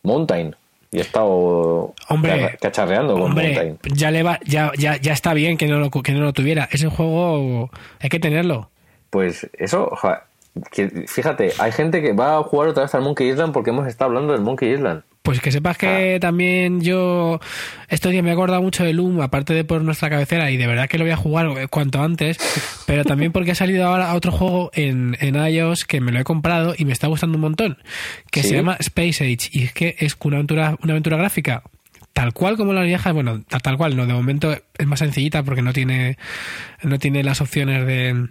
[0.03, 0.55] Mountain
[0.95, 3.77] y ha estado Hombre, ca- cacharreando con Hombre, Mountain.
[3.95, 6.69] ya, le va, ya, ya, ya está bien que no, lo, que no lo tuviera.
[6.71, 8.69] Ese juego hay que tenerlo.
[9.09, 10.23] Pues eso, oja,
[10.71, 13.87] que, fíjate, hay gente que va a jugar otra vez al Monkey Island porque hemos
[13.87, 15.03] estado hablando del Monkey Island.
[15.25, 15.79] Pues que sepas Ah.
[15.79, 17.39] que también yo
[17.89, 20.67] estos días me he acordado mucho de Loom, aparte de por nuestra cabecera, y de
[20.67, 22.37] verdad que lo voy a jugar eh, cuanto antes,
[22.85, 26.23] pero también porque ha salido ahora otro juego en, en iOS que me lo he
[26.23, 27.77] comprado y me está gustando un montón,
[28.31, 28.49] que ¿Sí?
[28.49, 31.63] se llama Space Age, y es que es una aventura, una aventura gráfica.
[32.13, 35.43] Tal cual como las viejas, bueno, tal, tal cual, no, de momento es más sencillita
[35.43, 36.17] porque no tiene,
[36.81, 38.27] no tiene las opciones de,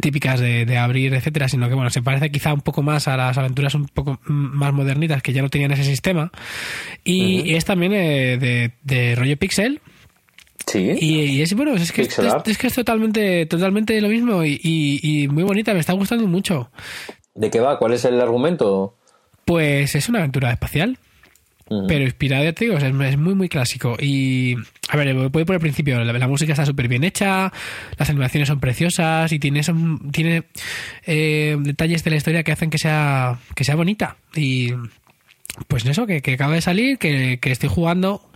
[0.00, 3.16] típicas de, de abrir, etcétera, sino que bueno, se parece quizá un poco más a
[3.16, 6.30] las aventuras un poco más modernitas que ya no tenían ese sistema.
[7.04, 9.80] Y, es también eh, de, de rollo pixel.
[10.66, 10.92] Sí.
[10.98, 15.22] Y, y es bueno, es que es, que es totalmente, totalmente lo mismo y, y-
[15.24, 16.70] y muy bonita, me está gustando mucho.
[17.34, 17.78] ¿De qué va?
[17.78, 18.96] ¿Cuál es el argumento?
[19.44, 20.98] Pues es una aventura espacial.
[21.66, 23.96] Pero inspirada, ya te digo, o sea, es es muy, muy clásico.
[23.98, 24.54] Y,
[24.90, 26.02] a ver, voy por el principio.
[26.04, 27.52] La, la música está súper bien hecha,
[27.96, 29.62] las animaciones son preciosas y tiene,
[30.12, 30.44] tiene
[31.06, 34.16] eh, detalles de la historia que hacen que sea, que sea bonita.
[34.36, 34.72] Y,
[35.68, 38.28] pues eso, que, que acaba de salir, que, que estoy jugando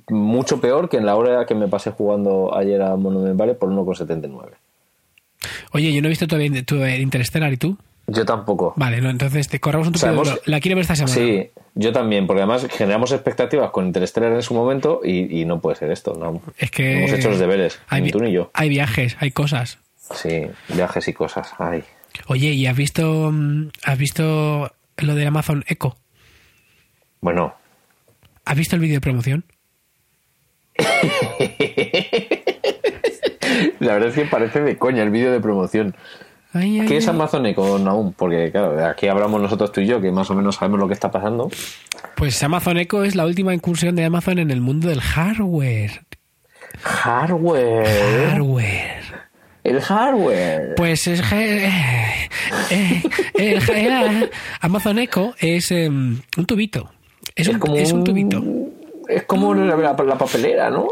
[0.09, 3.69] mucho peor que en la hora que me pasé jugando ayer a Monument Valley por
[3.71, 4.53] 1,79.
[5.73, 7.77] Oye, yo no he visto todavía tu Interstellar y tú.
[8.15, 8.75] Yo tampoco.
[8.77, 10.47] Vale, no, entonces te corramos un O sea, tupido hemos-.
[10.47, 11.15] La quiero ver esta semana.
[11.15, 15.61] Sí, yo también, porque además generamos expectativas con Interstellar en su momento y, y no
[15.61, 16.15] puede ser esto.
[16.15, 16.99] No, Es que.
[16.99, 18.51] Hemos hecho los deberes, hay, ni tú ni yo.
[18.55, 19.79] Hay viajes, hay cosas.
[20.15, 21.53] Sí, viajes y cosas.
[21.59, 21.85] Ay.
[22.27, 25.97] Oye, ¿y has visto, mm, has visto lo de Amazon Echo?
[27.21, 27.55] Bueno,
[28.45, 29.45] ¿Has visto el vídeo de promoción?
[33.79, 35.95] la verdad es que parece de coña el vídeo de promoción.
[36.55, 37.09] Ay, ay, ¿Qué es
[37.47, 38.13] Echo, Naum?
[38.13, 40.95] Porque, claro, aquí hablamos nosotros tú y yo, que más o menos sabemos lo que
[40.95, 41.51] está pasando.
[42.17, 46.03] Pues Amazon Echo es la última incursión de Amazon en el mundo del hardware.
[46.83, 48.29] Hardware.
[48.31, 49.03] Hardware.
[49.65, 50.75] El hardware.
[50.77, 51.71] Pues es eh,
[52.71, 54.29] eh, ja-
[54.61, 56.91] Amazon Echo es eh, un tubito.
[57.37, 58.43] Es, un, es un tubito.
[59.09, 60.89] Es como la, la- la papelera, ¿no?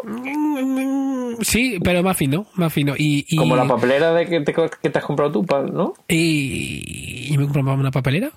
[1.41, 2.95] Sí, pero más fino, más fino.
[2.97, 5.95] Y, y, Como la papelera de que te, que te has comprado tú, ¿no?
[6.09, 8.31] y, y me compraba una papelera.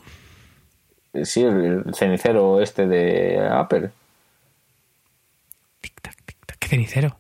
[1.23, 3.91] Sí, el, el cenicero este de Apple.
[5.81, 6.57] Tic tac, tic tac.
[6.59, 7.15] Qué cenicero.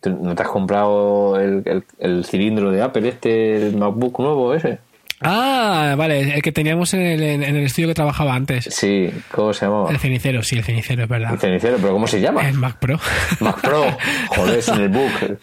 [0.00, 4.54] ¿Tú ¿No te has comprado el, el- el cilindro de Apple este, el MacBook nuevo
[4.54, 4.78] ese?
[5.24, 8.64] Ah, vale, el que teníamos en el, en el estudio que trabajaba antes.
[8.70, 9.90] Sí, ¿cómo se llamaba?
[9.90, 11.32] El cenicero, sí, el cenicero, es verdad.
[11.32, 12.46] El cenicero, pero ¿cómo se llama?
[12.48, 13.00] El Mac Pro.
[13.40, 13.84] Mac Pro.
[14.28, 15.38] Joder, sin el book.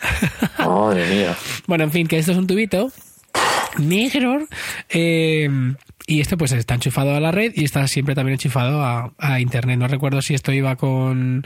[0.60, 1.36] Madre mía.
[1.67, 2.91] Bueno, en fin, que esto es un tubito
[3.78, 4.48] negro.
[4.89, 5.50] eh,
[6.08, 9.40] y esto pues está enchufado a la red y está siempre también enchufado a, a
[9.40, 9.78] internet.
[9.80, 11.46] No recuerdo si esto iba con,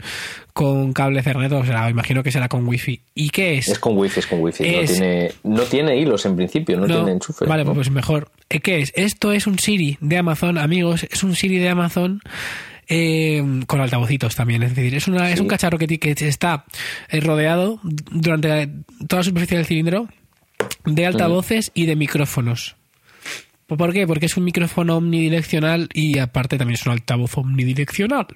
[0.52, 3.00] con cable Ethernet o será, imagino que será con wifi.
[3.14, 3.68] ¿Y qué es?
[3.68, 4.64] Es con wifi, es con wifi.
[4.64, 7.44] No, tiene, no tiene hilos en principio, no, tiene enchufe.
[7.44, 7.74] Vale, ¿no?
[7.74, 8.30] pues mejor.
[8.48, 8.92] Eh, ¿Qué es?
[8.96, 11.04] Esto es un Siri de Amazon, amigos.
[11.10, 12.20] Es un Siri de Amazon
[12.88, 14.62] eh, con altavocitos también.
[14.62, 16.64] Es decir, es, una, es un cacharro que, que está
[17.10, 18.68] eh, rodeado durante la-
[19.08, 20.08] toda la superficie del cilindro
[20.84, 22.76] de altavoces y de micrófonos.
[23.66, 24.06] ¿Por qué?
[24.06, 28.26] Porque es un micrófono omnidireccional y aparte también es un altavoz omnidireccional.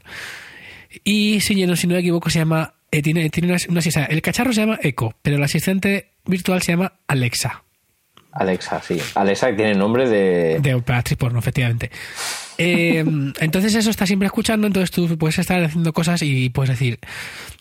[1.04, 2.74] Y si no, si no me equivoco, se llama.
[2.90, 6.60] eh, tiene, tiene una, una- sea, el cacharro se llama Echo, pero el asistente virtual
[6.62, 7.62] se llama Alexa.
[8.32, 8.98] Alexa, sí.
[9.14, 10.58] Alexa que tiene nombre de...
[10.60, 11.90] De operatriz porno, efectivamente.
[12.58, 13.04] Eh,
[13.40, 16.98] entonces eso está siempre escuchando, entonces tú puedes estar haciendo cosas y puedes decir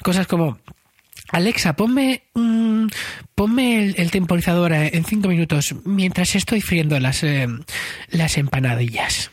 [0.03, 0.57] cosas como
[1.31, 2.87] Alexa, ponme, mm,
[3.35, 7.47] ponme el, el temporizador eh, en cinco minutos mientras estoy friendo las, eh,
[8.09, 9.31] las empanadillas.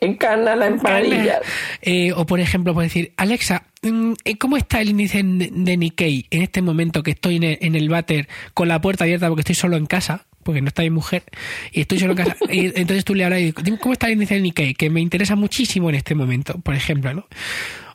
[0.00, 1.40] Encana la empanadilla.
[1.82, 6.42] Eh, o por ejemplo, puedes decir, Alexa, mm, ¿cómo está el índice de Nikkei en
[6.42, 9.86] este momento que estoy en el, váter con la puerta abierta porque estoy solo en
[9.86, 10.26] casa?
[10.44, 11.24] Porque no está mi mujer
[11.72, 12.36] y estoy solo en casa.
[12.48, 14.74] entonces tú le hablas y dices, "Dime, ¿cómo está el índice de Nikkei?
[14.74, 17.26] Que me interesa muchísimo en este momento, por ejemplo, ¿no?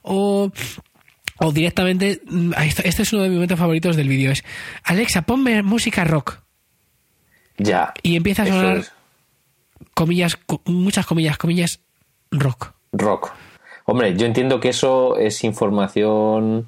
[0.01, 0.51] O,
[1.39, 4.43] o directamente, mm, este es uno de mis momentos favoritos del vídeo, es,
[4.83, 6.39] Alexa, ponme música rock.
[7.57, 7.93] Ya.
[8.01, 8.91] Y empieza a sonar, es
[9.93, 11.79] comillas, co- muchas comillas, comillas,
[12.31, 12.71] rock.
[12.91, 13.31] rock.
[13.85, 16.67] Hombre, yo entiendo que eso es información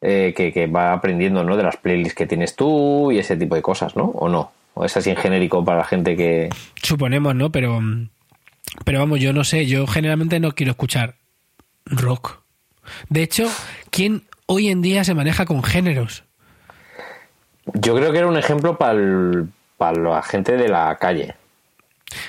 [0.00, 1.56] eh, que, que va aprendiendo, ¿no?
[1.56, 4.04] De las playlists que tienes tú y ese tipo de cosas, ¿no?
[4.04, 4.52] ¿O no?
[4.74, 6.48] ¿O es así en genérico para la gente que...
[6.82, 7.50] Suponemos, ¿no?
[7.52, 7.80] Pero,
[8.84, 11.16] pero vamos, yo no sé, yo generalmente no quiero escuchar
[11.86, 12.40] rock.
[13.08, 13.48] De hecho,
[13.90, 16.24] ¿quién hoy en día se maneja con géneros?
[17.74, 21.34] Yo creo que era un ejemplo para la gente de la calle.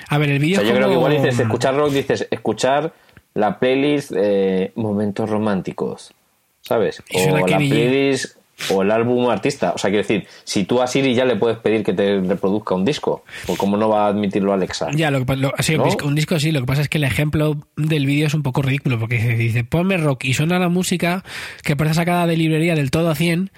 [0.09, 2.93] A ver, el O vídeo sea, yo creo que igual dices escuchar rock, dices escuchar
[3.33, 6.13] la playlist eh, Momentos Románticos,
[6.61, 7.03] ¿sabes?
[7.13, 8.36] O la playlist
[8.71, 9.71] o el álbum artista.
[9.75, 12.73] O sea, quiero decir, si tú a Siri ya le puedes pedir que te reproduzca
[12.75, 14.89] un disco, pues cómo no va a admitirlo Alexa.
[14.95, 16.97] Ya, lo que, lo- sí, un, disco, un disco sí, lo que pasa es que
[16.97, 20.69] el ejemplo del vídeo es un poco ridículo, porque dice, ponme rock y suena la
[20.69, 21.23] música
[21.63, 23.51] que parece sacada de librería del todo a 100,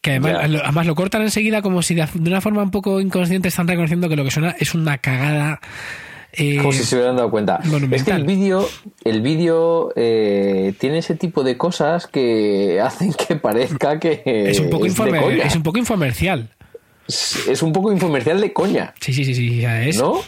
[0.00, 3.00] que además lo, además lo cortan enseguida como si de, de una forma un poco
[3.00, 5.60] inconsciente están reconociendo que lo que suena es una cagada.
[6.38, 7.60] Eh, Como si se hubieran dado cuenta.
[7.64, 7.94] monumental.
[7.94, 8.68] Es que el vídeo,
[9.04, 14.70] el vídeo eh, tiene ese tipo de cosas que hacen que parezca que es un
[14.70, 15.44] poco informe- coña.
[15.44, 16.50] es un poco infomercial.
[17.06, 19.64] Es- es un poco infomercial de coña, Sí, sí, sí, sí.
[19.64, 20.20] Es, ¿no?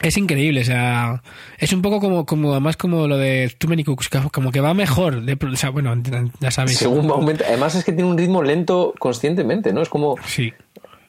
[0.00, 1.22] Es increíble, o sea,
[1.58, 4.72] es un poco como, como además como lo de Too Many Cooks, como que va
[4.72, 5.94] mejor, de, o sea, bueno,
[6.40, 6.78] ya sabéis.
[6.78, 9.82] Según va aumenta, además es que tiene un ritmo lento conscientemente, ¿no?
[9.82, 10.52] Es como, Sí,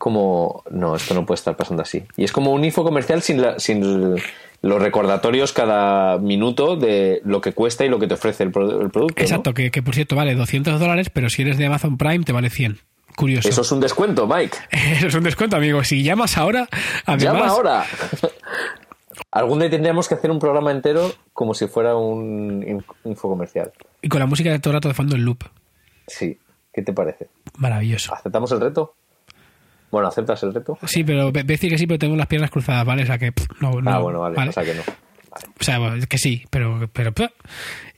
[0.04, 2.04] como, no, esto no puede estar pasando así.
[2.18, 4.16] Y es como un info comercial sin, la- sin
[4.62, 8.82] los recordatorios cada minuto de lo que cuesta y lo que te ofrece el, pro-
[8.82, 9.16] el producto.
[9.20, 9.24] ¿no?
[9.24, 12.34] exacto, que, que por cierto vale 200 dólares, pero si eres de Amazon Prime te
[12.34, 12.80] vale 100.
[13.16, 13.48] Curioso.
[13.48, 14.58] Eso es un descuento, Mike.
[14.72, 15.82] Eso es un descuento, amigo.
[15.86, 16.68] Si llamas ahora,
[17.06, 17.86] además, Llama ahora.
[19.32, 23.72] Algún día tendríamos que hacer un programa entero como si fuera un in- info comercial.
[24.02, 25.44] y con la música de todo el rato de fondo en loop.
[26.08, 26.38] Sí.
[26.74, 27.28] ¿Qué te parece?
[27.58, 28.14] Maravilloso.
[28.14, 28.96] ¿Aceptamos el reto?
[29.94, 30.76] Bueno, ¿aceptas el reto?
[30.88, 33.04] Sí, pero ve- decir que sí, pero tengo las piernas cruzadas, ¿vale?
[33.04, 34.50] O sea que pff, no, no, ah, bueno, vale.
[34.50, 34.82] O sea que no.
[34.82, 37.30] O sea, bueno, que sí, pero, pero pff.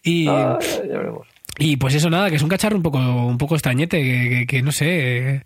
[0.03, 1.25] y, Ah, ya, veremos.
[1.57, 4.45] y pues eso nada, que es un cacharro un poco, un poco extrañete, que, que-
[4.47, 4.85] que no sé.
[5.37, 5.41] eh,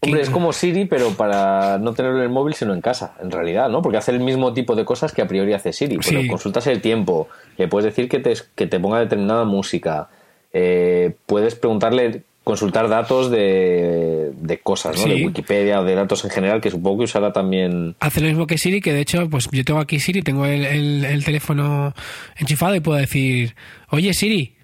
[0.00, 3.16] que- Hombre, es como Siri, pero para no tenerlo en el móvil, sino en casa,
[3.20, 3.82] en realidad, ¿no?
[3.82, 5.98] Porque hace el mismo tipo de cosas que a priori hace Siri.
[6.08, 10.08] Pero consultas el tiempo, le puedes decir que te, que te ponga determinada música,
[10.52, 15.02] eh, puedes preguntarle, consultar datos de, de cosas, ¿no?
[15.02, 15.10] Sí.
[15.20, 17.94] De Wikipedia o de datos en general, que supongo que usará también...
[18.00, 20.64] Hace lo mismo que Siri, que de hecho, pues yo tengo aquí Siri, tengo el,
[20.64, 21.92] el- el teléfono
[22.36, 23.54] enchufado y puedo decir,
[23.90, 24.56] oye Siri.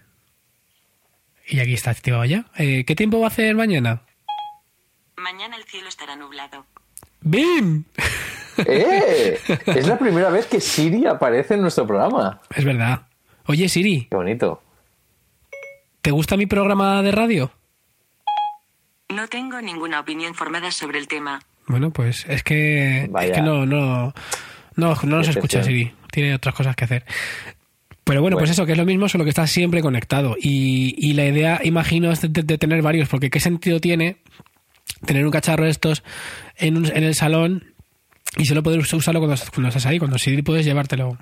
[1.47, 2.47] Y aquí está activado ya.
[2.57, 4.01] Eh, ¿Qué tiempo va a hacer mañana?
[5.19, 6.65] Mañana el cielo estará nublado.
[7.21, 7.85] ¡Bim!
[8.67, 9.39] ¡Eh!
[9.67, 12.41] es la primera vez que Siri aparece en nuestro programa.
[12.57, 13.03] Es verdad.
[13.47, 14.63] Oye Siri, Qué bonito.
[16.01, 17.51] ¿te gusta mi programa de radio?
[19.15, 21.41] No tengo ninguna opinión formada sobre el tema.
[21.67, 23.29] Bueno, pues es que, Vaya.
[23.29, 24.13] es que no, no,
[24.77, 25.63] no, no nos escucha.
[25.63, 25.93] Siri.
[26.11, 27.05] Tiene otras cosas que hacer.
[28.05, 30.37] Pero bueno, pues eso, que es lo mismo, solo que está siempre conectado.
[30.39, 34.19] Y, y la idea, imagino, es de, de tener varios, porque ¿qué sentido tiene
[35.07, 36.03] tener un cacharro de estos
[36.57, 37.73] en, un- en el salón
[38.37, 39.99] y solo poder us- usarlo cuando, cuando estás ahí?
[39.99, 41.17] Cuando Siri puedes llevártelo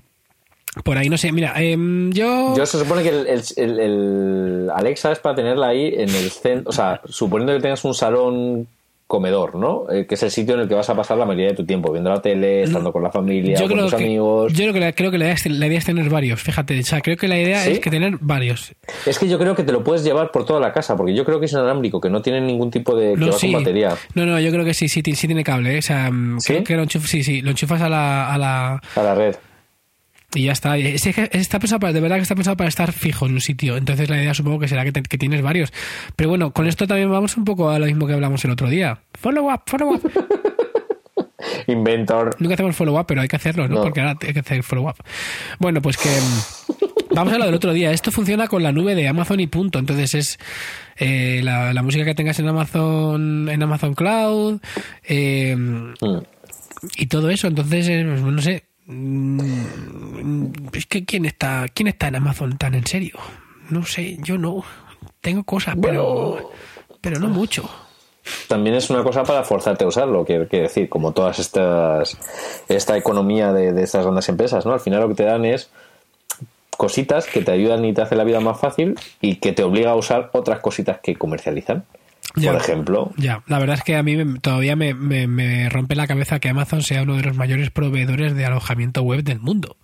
[0.85, 1.33] por ahí, no sé.
[1.33, 2.55] Mira, em, yo...
[2.57, 6.73] Yo se supone que el, el- Alexa es para tenerla ahí en el centro, o
[6.73, 8.67] sea, suponiendo que tengas un salón
[9.07, 9.85] comedor, ¿no?
[9.93, 11.67] Eh, que es el sitio en el que vas a pasar la mayoría de tu
[11.67, 14.53] tiempo, viendo la tele, estando con la familia, yo con tus que, amigos.
[14.55, 16.81] yo creo que, la, creo que la, idea es, la idea es tener varios, fíjate.
[16.81, 17.73] O sea, creo que la idea ¿Sí?
[17.73, 18.73] es que tener varios.
[19.05, 21.27] Es que yo creo que te lo puedes llevar por toda la casa, porque yo
[21.27, 23.13] creo que es inalámbrico, que no tiene ningún tipo de...
[23.13, 23.53] que No, va sí.
[23.53, 25.75] con batería No, no, yo creo que sí, sí, ti- sí tiene cable.
[25.75, 25.79] ¿eh?
[25.81, 26.53] O sea, mm, ¿Sí?
[26.55, 29.37] creo que lo enchufas, sí, sí, lo enchufas a la, a la a la red.
[30.35, 30.77] Y ya está.
[30.79, 33.77] Es está pensado para, de verdad que está pensado para estar fijo en un sitio.
[33.77, 35.73] Entonces la idea supongo que será que, te- que tienes varios.
[36.17, 38.69] Pero bueno, con esto también vamos un poco a lo mismo que hablamos el otro
[38.69, 39.01] día.
[39.15, 40.11] Follow up, follow up.
[41.67, 42.37] Inventor.
[42.39, 43.77] Nunca hacemos follow up, pero hay que hacerlo, ¿no?
[43.77, 43.83] No.
[43.83, 44.97] Porque ahora hay que hacer follow up.
[45.59, 47.91] Bueno, pues que mm, vamos a lo del otro día.
[47.93, 49.79] Esto funciona con la nube de Amazon y punto.
[49.79, 50.39] Entonces es
[50.97, 54.61] eh, la, la música que tengas en Amazon, en Amazon Cloud.
[55.05, 56.19] eh, Mm.
[56.97, 59.39] y todo eso entonces eh, pues, no sé Mm,
[60.73, 63.19] es que quién está quién está en Amazon tan en serio
[63.71, 64.65] no sé yo no
[65.21, 66.51] tengo cosas pero
[67.01, 67.69] pero no mucho
[68.47, 72.17] También es una cosa para forzarte a usarlo, quiero quiero decir, como todas estas
[72.69, 74.73] esta economía de, de estas grandes empresas, ¿no?
[74.73, 75.71] Al final lo que te dan es
[76.77, 79.91] cositas que te ayudan y te hacen la vida más fácil y que te obliga
[79.91, 81.85] a usar otras cositas que comercializan.
[82.37, 82.53] Ya.
[82.53, 85.95] Por ejemplo, ya la verdad es que a mí me- todavía me, me- me rompe
[85.95, 89.77] la cabeza que Amazon sea uno de los mayores proveedores de alojamiento web del mundo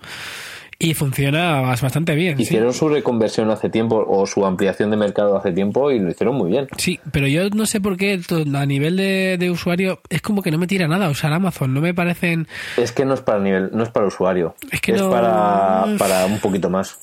[0.80, 2.44] y funciona bas- bastante bien sí.
[2.44, 6.36] hicieron su reconversión hace tiempo o su ampliación de mercado hace tiempo y lo hicieron
[6.36, 6.68] muy bien.
[6.76, 8.20] Sí, pero yo no sé por qué
[8.54, 11.74] a nivel de, de usuario es como que no me tira nada usar Amazon.
[11.74, 12.46] No me parecen.
[12.76, 16.26] Es que no es para nivel, no es para usuario, Es que no- para, para
[16.26, 16.96] un poquito más.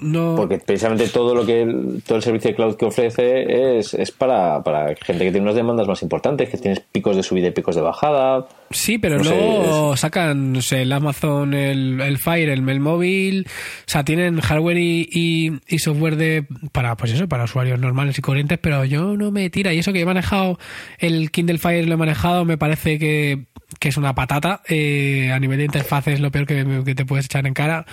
[0.00, 3.94] No, Porque precisamente todo lo que el- todo el servicio de cloud que ofrece es,
[3.94, 7.48] es para, para gente que tiene unas demandas más importantes, que tienes picos de subida
[7.48, 8.46] y picos de bajada.
[8.70, 12.80] Sí, pero No sé, luego sacan no sé, el Amazon, el, el Fire, el, el
[12.80, 17.80] móvil, o sea, tienen hardware y, y- y software de para pues eso, para usuarios
[17.80, 19.72] normales y corrientes, pero yo no me tira.
[19.74, 20.58] Y eso que he manejado
[20.98, 23.46] el Kindle Fire lo he manejado, me parece que,
[23.80, 24.62] que es una patata.
[24.68, 27.84] eh, a nivel de interfaz es lo peor que, que te puedes echar en cara.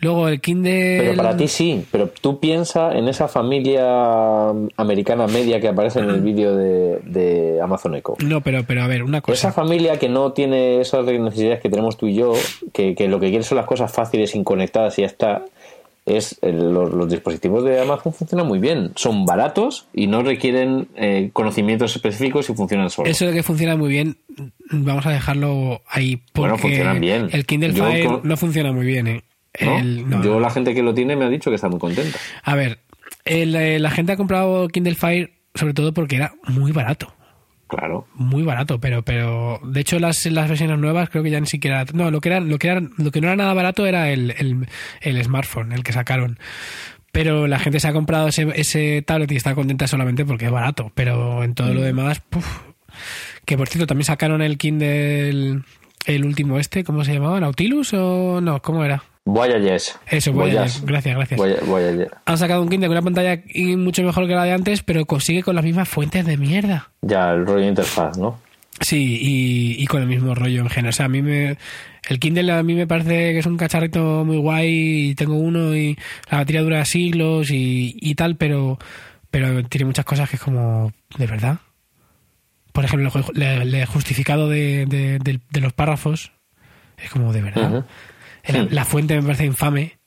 [0.00, 0.98] Luego el Kindle...
[0.98, 6.10] Pero para ti sí, pero tú piensa en esa familia americana media que aparece en
[6.10, 8.14] el vídeo de, de Amazon Echo.
[8.22, 9.52] No, pero, pero a ver, una Esa cosa.
[9.52, 12.34] familia que no tiene esas necesidades que tenemos tú y yo,
[12.72, 15.44] que, que lo que quiere son las cosas fáciles, inconectadas y ya está,
[16.06, 18.90] es el- los, los dispositivos de Amazon funcionan muy bien.
[18.96, 23.10] Son baratos y no requieren eh, conocimientos específicos y funcionan solos.
[23.10, 24.18] Eso de que funciona muy bien,
[24.70, 26.16] vamos a dejarlo ahí.
[26.16, 27.28] Porque Bueno, funcionan bien.
[27.32, 29.22] El Kindle Fire con- no funciona muy bien, ¿eh?
[29.60, 29.78] ¿No?
[29.78, 32.18] El- no, yo la gente que lo tiene me ha dicho que está muy contenta.
[32.42, 32.78] A ver,
[33.24, 37.14] el, eh, la gente ha comprado Kindle Fire sobre todo porque era muy barato.
[37.66, 38.06] Claro.
[38.14, 41.84] muy barato, pero pero de hecho las, las versiones nuevas creo que ya ni siquiera
[41.92, 44.32] no lo que era lo que era lo que no era nada barato era el,
[44.38, 44.68] el,
[45.00, 46.38] el smartphone el que sacaron
[47.10, 50.50] pero la gente se ha comprado ese, ese tablet y está contenta solamente porque es
[50.52, 52.46] barato pero en todo lo demás puf.
[53.44, 55.62] que por cierto también sacaron el Kindle
[56.06, 57.40] el último este ¿cómo se llamaba?
[57.40, 58.60] ¿Nautilus o no?
[58.60, 59.02] ¿cómo era?
[59.24, 59.80] Voyager.
[60.06, 60.60] Eso, Voyager.
[60.60, 60.80] Voyage.
[60.84, 61.38] Gracias, gracias.
[61.38, 62.10] Voy- Voyager.
[62.26, 65.06] Han sacado un Kindle con una pantalla y mucho mejor que la de antes, pero
[65.06, 66.90] consigue con las mismas fuentes de mierda.
[67.02, 68.38] Ya, el rollo interfaz, ¿no?
[68.80, 70.90] Sí, y, y con el mismo rollo en general.
[70.90, 71.56] O sea, a mí me.
[72.08, 75.74] El Kindle a mí me parece que es un cacharrito muy guay y tengo uno
[75.74, 75.96] y
[76.30, 78.78] la batería dura siglos y, y tal, pero,
[79.30, 80.92] pero tiene muchas cosas que es como.
[81.16, 81.58] ¿De verdad?
[82.72, 86.32] Por ejemplo, el, justificado de, de- de- de los párrafos
[87.02, 87.86] es como de verdad.
[88.70, 89.98] La, fuente me parece infame.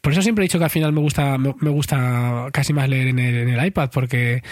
[0.00, 2.88] Por eso siempre he dicho que al final me gusta, me, me gusta casi más
[2.88, 4.42] leer en el, en el iPad, porque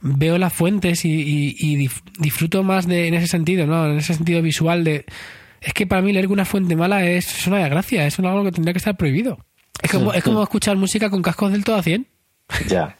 [0.00, 3.86] veo las fuentes y, y- y dif- disfruto más de, en ese sentido, ¿no?
[3.90, 5.04] En ese sentido visual de.
[5.60, 8.52] Es que para mí leer una fuente mala es, es una desgracia, es algo que
[8.52, 9.38] tendría que estar prohibido.
[9.82, 12.06] Es como, es como escuchar música con cascos del todo a 100.
[12.68, 12.96] Ya.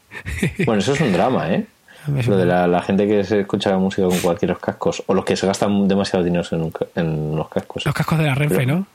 [0.67, 1.67] Bueno, eso es un drama, ¿eh?
[2.29, 5.37] Lo de la, la gente que se escucha música con cualquier cascos, o los que
[5.37, 7.85] se gastan demasiado dinero en, un en los cascos.
[7.87, 8.87] Los cascos de la Renfe, Pero- ¿no?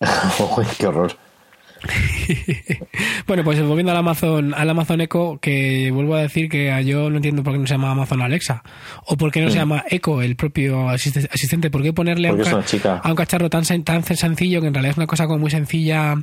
[0.78, 1.12] Qué horror.
[3.26, 7.16] Bueno, pues volviendo al Amazon, al Amazon Echo, que vuelvo a decir que yo no
[7.16, 8.62] entiendo por qué no se llama Amazon Alexa.
[9.06, 11.70] O por qué no se llama Echo, el propio asiste- asistente.
[11.70, 12.40] ¿Por qué ponerle a un,
[13.02, 15.50] a un cacharro tan, sen- tan sencillo, que en realidad es una cosa como muy
[15.50, 16.14] sencilla?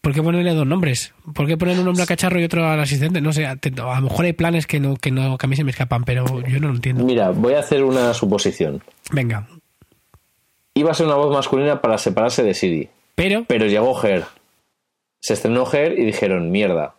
[0.00, 1.12] ¿Por qué ponerle dos nombres?
[1.34, 3.20] ¿Por qué poner un nombre al cacharro y otro al asistente?
[3.20, 5.56] No sé, a a lo mejor hay planes que, no, que, no, que a mí
[5.56, 7.04] se me escapan, pero yo no lo entiendo.
[7.04, 8.82] Mira, voy a hacer una suposición.
[9.12, 9.46] Venga.
[10.74, 14.24] Iba a ser una voz masculina para separarse de Siri, Pero, pero llegó Her.
[15.20, 16.94] Se estrenó Her y dijeron, mierda,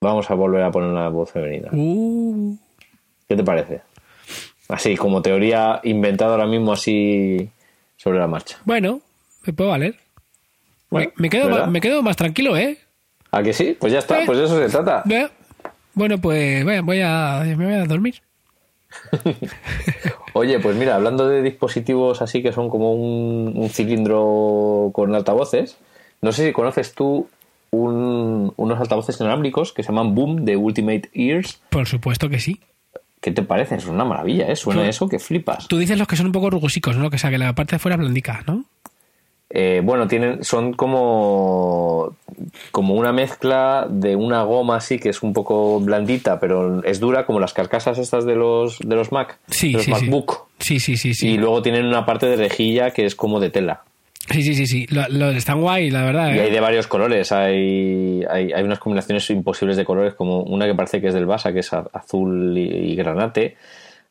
[0.00, 1.68] vamos a volver a poner una voz femenina.
[1.72, 2.56] uh,
[3.28, 3.82] ¿Qué te parece?
[4.68, 7.48] Así, como teoría inventada ahora mismo así
[7.96, 8.58] sobre la marcha.
[8.64, 9.00] bueno,
[9.46, 9.96] me puedo valer.
[10.88, 12.78] Bueno, me, me quedo, ma- me quedo más tranquilo, ¿eh?
[13.30, 13.76] ¿A que sí?
[13.78, 14.26] Pues ya está, Eh.
[14.26, 15.02] pues de eso se trata.
[15.04, 15.28] Ve-
[15.92, 18.14] Bueno, pues voy a, voy a, me voy a dormir.
[20.32, 25.78] Oye, pues mira, hablando de dispositivos así que son como un, un cilindro con altavoces,
[26.22, 27.28] no sé si conoces tú
[27.70, 31.60] un- unos altavoces inalámbricos que se llaman Boom de Ultimate Ears.
[31.70, 32.60] Por supuesto que sí.
[33.20, 33.78] ¿Qué te parecen?
[33.78, 34.56] Es una maravilla, ¿eh?
[34.56, 35.66] Suena eso que flipas.
[35.66, 37.08] Tú dices los que son un poco rugosicos, ¿no?
[37.10, 38.64] Que, o sea, que la parte de fuera es blandica, ¿no?
[39.50, 42.16] Eh, bueno, tienen, son como,
[42.72, 47.24] como una mezcla de una goma así que es un poco blandita, pero es dura,
[47.26, 49.90] como las carcasas estas de los, de los Mac, Sí, de los sí.
[49.92, 50.46] MacBook.
[50.58, 51.28] Sí, sí, sí, sí.
[51.30, 53.82] Y luego tienen una parte de rejilla que es como de tela.
[54.30, 54.86] Sí, sí, sí, sí.
[54.88, 56.32] Lo, lo- están guay, la verdad.
[56.34, 56.42] Y ¿eh?
[56.42, 57.30] hay de varios colores.
[57.30, 61.26] Hay, hay, hay unas combinaciones imposibles de colores, como una que parece que es del
[61.26, 63.56] Basa, que es azul y, y granate.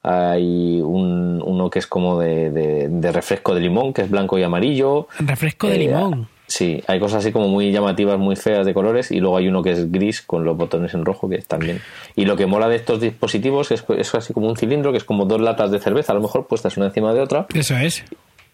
[0.04, 4.38] Hay un, uno que es como de, de- de refresco de limón, que es blanco
[4.38, 5.08] y amarillo.
[5.20, 6.28] Refresco de Eh, limón.
[6.46, 9.12] Sí, hay cosas así como muy llamativas, muy feas de colores.
[9.12, 11.80] Y luego hay uno que es gris con los botones en rojo, que también.
[12.16, 15.04] Y lo que mola de estos dispositivos es, es así como un cilindro, que es
[15.06, 18.04] como dos latas de cerveza, a lo mejor puestas una encima de otra Eso es.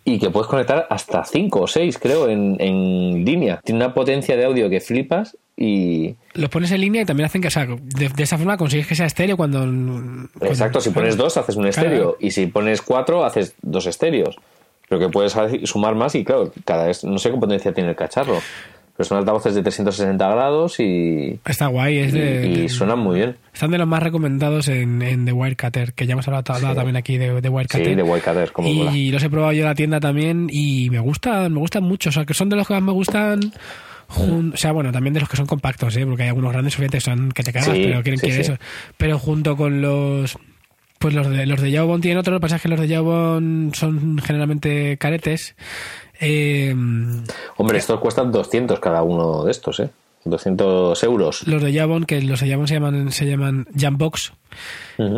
[0.06, 3.60] Y que puedes conectar hasta 5 o 6, creo, en, en línea.
[3.64, 6.16] Tiene una potencia de audio que flipas y...
[6.34, 8.88] Los pones en línea y también hacen que, o sea, de, de esa forma consigues
[8.88, 9.60] que sea estéreo cuando...
[9.60, 11.70] cuando- Exacto, si pones dos haces un Claro.
[11.88, 14.38] estéreo y si pones cuatro haces dos estéreos.
[14.88, 15.36] Pero que puedes
[15.66, 18.40] sumar más y claro, cada vez no sé qué potencia tiene el cacharro.
[19.00, 22.64] Pero son altavoces de 360 grados y, Está guay, es de...
[22.66, 23.38] y, suenan muy bien.
[23.54, 26.98] Están de los más recomendados en, en The Wirecutter, que ya hemos hablado, hablado también
[26.98, 27.86] aquí de, de Wirecutter.
[27.88, 28.92] Sí, de Wirecutter, como mola.
[28.92, 32.10] Y los he probado yo en la tienda también y me gustan, me gustan mucho.
[32.10, 33.40] O sea, que son de los que más me gustan.
[34.10, 36.06] jun- O sea, bueno, también de los que son compactos, ¿eh?
[36.06, 38.34] porque hay algunos grandes obviamente que son que te cagas, Sí, pero quieren sí, que
[38.34, 38.42] sí.
[38.42, 38.58] eso.
[38.98, 40.38] Pero junto con los.
[41.00, 42.90] Pues los de los de Jawbone tienen otro, lo que pasa es que los de
[42.90, 45.56] Jawbone son generalmente caretes.
[46.20, 46.76] Eh,
[47.58, 49.90] Hombre, estos cuestan 200 cada uno de estos, ¿eh?
[50.26, 51.48] 200 euros.
[51.48, 54.34] los de Jawbone, que los de Jawbone se llaman, se llaman Jambox,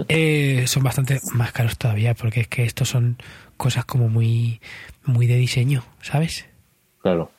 [0.07, 3.17] eh, son bastante más caros todavía, porque es que estos son
[3.57, 4.61] cosas como muy,
[5.03, 6.45] muy de diseño, ¿sabes?
[7.01, 7.31] Claro.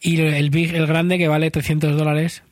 [0.00, 2.42] Y el Big, el grande, que vale 300 dólares,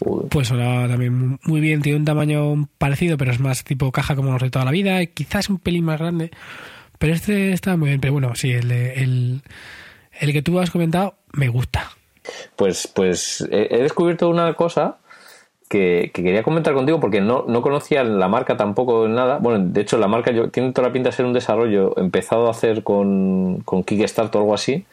[0.00, 0.24] Uy.
[0.30, 1.82] pues suena también muy bien.
[1.82, 5.02] Tiene un tamaño parecido, pero es más tipo caja como los de toda la vida.
[5.02, 6.30] Y quizás un pelín más grande.
[6.98, 8.00] Pero este está muy bien.
[8.00, 9.42] Pero bueno, sí, el, el,
[10.20, 11.90] el que tú has comentado me gusta.
[12.56, 14.98] Pues, pues he, descubierto una cosa
[15.68, 19.38] que, que quería comentar contigo porque no, no conocía la marca tampoco en nada.
[19.38, 22.48] Bueno, de hecho la marca yo, tiene toda la pinta de ser un desarrollo empezado
[22.48, 24.84] a hacer con, con Kickstarter o algo así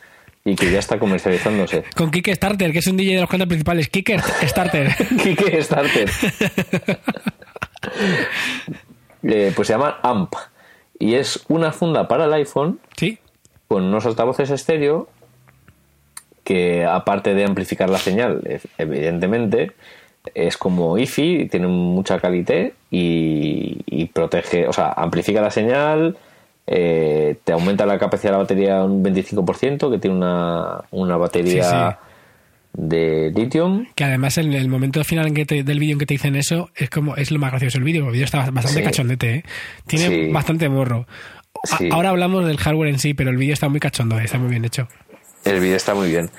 [0.46, 1.84] y que ya está comercializándose.
[1.96, 3.88] Con Kickstarter, que es un DJ de los cantos principales.
[3.90, 4.94] Kickstarter.
[5.24, 6.10] Kickstarter.
[9.26, 10.34] Eh, pues se llama AMP.
[11.04, 13.18] Y es una funda para el iPhone Sí.
[13.68, 15.08] con unos altavoces estéreo
[16.44, 19.72] que aparte de amplificar la señal, e- evidentemente,
[20.34, 26.18] es como IFI, tiene mucha calidad y, y protege, o sea, amplifica la señal,
[26.68, 32.00] eh, te aumenta la capacidad de la batería un 25%, que tiene una, una batería
[32.74, 33.86] de lithium.
[33.96, 36.36] Que además en el momento final en que te- del vídeo en que te dicen
[36.36, 38.06] eso es como es lo más gracioso el vídeo.
[38.08, 38.84] El vídeo está bastante Sí.
[38.84, 39.44] cachondete, ¿eh?
[39.88, 40.32] Tiene Sí.
[40.32, 41.08] bastante morro.
[41.78, 41.90] Sí.
[41.92, 44.24] Ahora hablamos del hardware en sí, pero el vídeo está muy cachondo, ¿eh?
[44.26, 44.88] está muy bien hecho.
[45.46, 46.30] El vídeo está muy bien.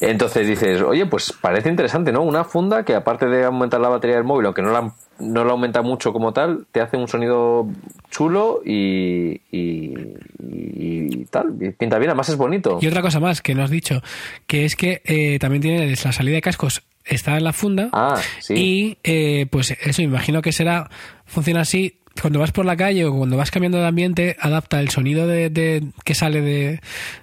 [0.00, 2.22] Entonces dices, oye, pues parece interesante, ¿no?
[2.22, 5.52] Una funda que aparte de aumentar la batería del móvil, aunque no la, no la
[5.52, 7.68] aumenta mucho como tal, te hace un sonido
[8.10, 9.94] chulo y, y,
[10.40, 11.54] y tal.
[11.60, 12.78] Y pinta bien, además es bonito.
[12.80, 14.00] Y otra cosa más que no has dicho,
[14.46, 17.90] que es que eh, también tiene la salida de cascos, está en la funda.
[17.92, 18.54] Ah, sí.
[18.54, 20.88] Y eh, pues eso, imagino que será,
[21.26, 22.00] funciona así.
[22.20, 25.50] Cuando vas por la calle o cuando vas cambiando de ambiente, adapta el sonido de,
[25.50, 26.80] de- que sale de,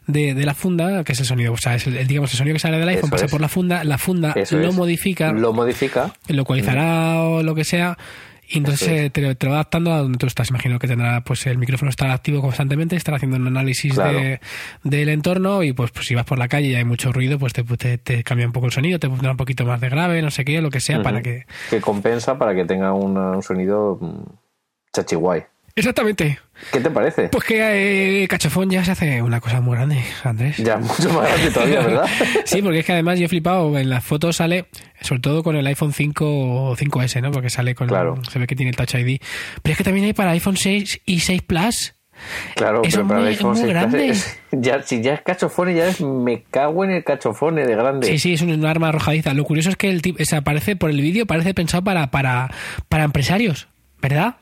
[0.08, 2.54] de, de la funda, que es el sonido, o sea, es el, digamos, el sonido
[2.56, 3.32] que sale del iPhone, Eso pasa es.
[3.32, 4.76] por la funda, la funda Eso lo es.
[4.76, 6.14] modifica, Lo modifica.
[6.28, 7.98] lo ecualizará o lo que sea,
[8.48, 9.02] y entonces es.
[9.06, 10.50] eh, te, te lo va adaptando a donde tú estás.
[10.50, 14.20] Imagino que tendrá, pues el micrófono estará activo constantemente, estará haciendo un análisis Claro.
[14.20, 14.40] de,
[14.84, 17.54] del entorno y pues, pues si vas por la calle y hay mucho ruido, pues
[17.54, 20.22] te, te, te cambia un poco el sonido, te pondrá un poquito más de grave,
[20.22, 21.46] no sé qué, lo que sea, para que...
[21.70, 24.24] Que compensa para que tenga una- un sonido mm,
[24.94, 25.44] chachiguay.
[25.76, 26.40] Exactamente.
[26.72, 27.30] ¿Qué te parece?
[27.30, 30.58] Pues que eh, Cachofón ya se hace una cosa muy grande, Andrés.
[30.58, 32.06] Ya mucho más grande todavía, ¿verdad?
[32.46, 34.68] Sí, porque es que además yo he flipado, en las fotos sale,
[35.02, 37.32] sobre todo con el iPhone 5 o 5S, ¿no?
[37.32, 38.22] Porque sale con, Claro.
[38.32, 39.20] se ve que tiene el Touch ID.
[39.64, 41.96] Pero es que también hay para iPhone 6 y 6 Plus.
[42.56, 44.10] Claro, Eso pero para muy- el iPhone muy 6 Plus grande.
[44.10, 48.06] es- ya, si ya es cachofone, ya es me cago en el cachofone de grande.
[48.08, 49.34] Sí, sí, es un, un arma arrojadiza.
[49.34, 52.52] Lo curioso es que el tipo, se aparece por el vídeo, parece pensado para, para,
[52.90, 53.68] para empresarios,
[54.00, 54.36] ¿verdad?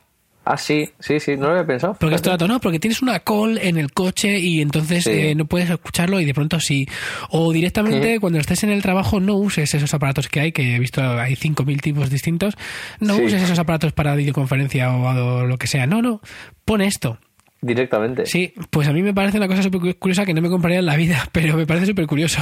[0.53, 1.93] Ah, sí, sí, sí, no lo había pensado.
[1.97, 5.11] Porque esto no, porque tienes una call en el coche y entonces Sí.
[5.11, 6.85] eh, no puedes escucharlo y de pronto sí.
[7.29, 10.79] O directamente cuando estés en el trabajo no uses esos aparatos que hay, que he
[10.79, 12.55] visto hay 5.000 tipos distintos,
[12.99, 13.21] no Sí.
[13.23, 15.87] uses esos aparatos para videoconferencia o, o lo que sea.
[15.87, 16.19] No, no,
[16.65, 17.17] pon esto.
[17.61, 18.25] Directamente.
[18.25, 20.85] Sí, pues a mí me parece una cosa súper curiosa que no me compraría en
[20.85, 22.41] la vida, pero me parece súper curioso.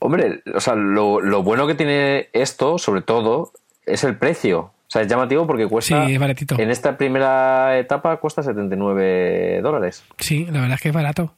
[0.00, 3.52] Hombre, o sea, lo, lo bueno que tiene esto, sobre todo,
[3.86, 4.72] es el precio.
[4.92, 6.06] O sea, es llamativo porque cuesta.
[6.06, 6.58] Sí, es baratito.
[6.60, 10.04] En esta primera etapa cuesta 79 dólares.
[10.18, 11.34] Sí, la verdad es que es barato.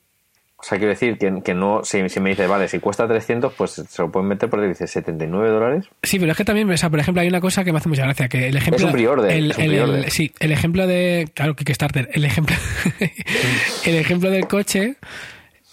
[0.56, 1.84] O sea, quiero decir que, que no.
[1.84, 4.88] Si, si me dices, vale, si cuesta 300, pues se lo pueden meter porque dice
[4.88, 5.84] 79 dólares.
[6.02, 7.88] Sí, pero es que también, o sea, por ejemplo, hay una cosa que me hace
[7.88, 8.78] mucha gracia, que el ejemplo...
[8.78, 11.28] Es un pre-order, el- es un el- sí, el ejemplo de...
[11.34, 12.08] Claro, Kickstarter.
[12.12, 12.56] El ejemplo,
[13.84, 14.96] el ejemplo del coche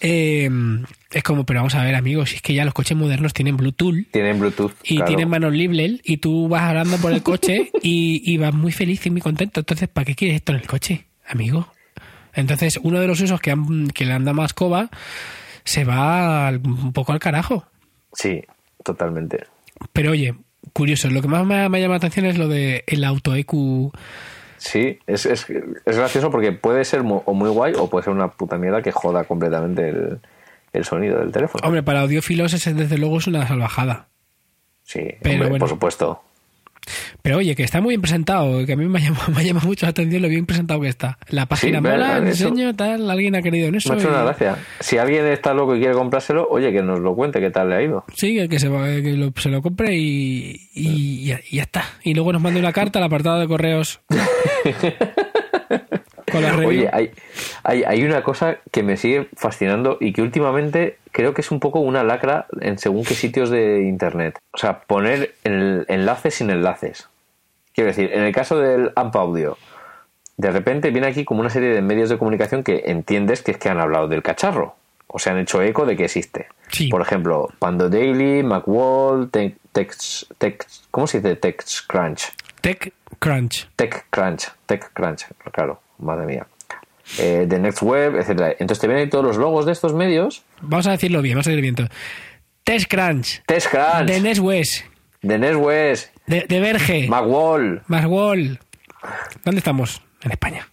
[0.00, 0.48] eh,
[1.12, 3.56] es como, pero vamos a ver, amigos, si es que ya los coches modernos tienen
[3.56, 4.72] Bluetooth Tienen Bluetooth.
[4.84, 5.06] y claro.
[5.08, 9.04] tienen manos libres y tú vas hablando por el coche y, y vas muy feliz
[9.06, 9.60] y muy contento.
[9.60, 11.68] Entonces, ¿para qué quieres esto en el coche, amigo?
[12.34, 14.88] Entonces, uno de los usos que, han- que le anda más coba
[15.64, 17.66] se va al- un poco al carajo.
[18.14, 18.42] Sí,
[18.82, 19.44] totalmente.
[19.92, 20.34] Pero oye,
[20.72, 23.92] curioso, lo que más me, me llama la atención es lo de el auto EQ.
[24.56, 25.46] Sí, es, es,
[25.84, 28.80] es gracioso porque puede ser mu- o muy guay o puede ser una puta mierda
[28.80, 30.20] que joda completamente el,
[30.72, 31.64] el sonido del teléfono.
[31.66, 34.08] Hombre, para audiófilos ese desde luego es una salvajada.
[34.84, 35.58] Sí, Pero hombre, bueno.
[35.62, 36.22] por supuesto.
[37.22, 39.86] Pero oye, que está muy bien presentado, que a mí me llama, me llama mucho
[39.86, 41.16] la atención lo bien presentado que está.
[41.28, 43.90] La página Sí, mola, el Eso- diseño, tal, alguien ha querido en eso.
[43.90, 44.56] Me ha hecho y- una gracia.
[44.80, 47.76] Si alguien está loco y quiere comprárselo, oye, que nos lo cuente qué tal le
[47.76, 48.04] ha ido.
[48.16, 51.84] Sí, que se, que lo- se lo compre y, y, ya, y ya está.
[52.02, 54.00] Y luego nos mande una carta al apartado de correos.
[56.32, 56.68] con la review.
[56.68, 57.10] Oye, hay,
[57.62, 61.60] hay, hay una cosa que me sigue fascinando y que últimamente creo que es un
[61.60, 64.38] poco una lacra en según qué sitios de internet.
[64.52, 67.08] O sea, poner el enlaces sin enlaces.
[67.74, 69.56] Quiero decir, en el caso del AMP Audio,
[70.36, 73.58] de repente viene aquí como una serie de medios de comunicación que entiendes que es
[73.58, 74.74] que han hablado del cacharro.
[75.14, 76.46] O se han hecho eco de que existe.
[76.68, 76.88] Sí.
[76.88, 81.36] Por ejemplo, Pando Daily, Macworld, Tech, Tech- Tech- ¿cómo se dice?
[81.36, 82.32] TechCrunch.
[82.62, 83.68] TechCrunch.
[83.76, 86.46] TechCrunch, TechCrunch, claro, madre mía.
[87.18, 88.50] Eh, The Next Web, etcétera.
[88.52, 90.44] Entonces te vienen ahí todos los logos de estos medios.
[90.60, 91.88] Vamos a decirlo bien, vamos a decirlo bien.
[92.64, 93.42] TechCrunch.
[93.46, 94.84] TechCrunch, De NetWest.
[95.20, 97.08] The Next Web, De, de Verge.
[97.08, 97.82] Macworld.
[97.86, 98.58] Maswall.
[99.44, 100.02] ¿Dónde estamos?
[100.22, 100.68] En España.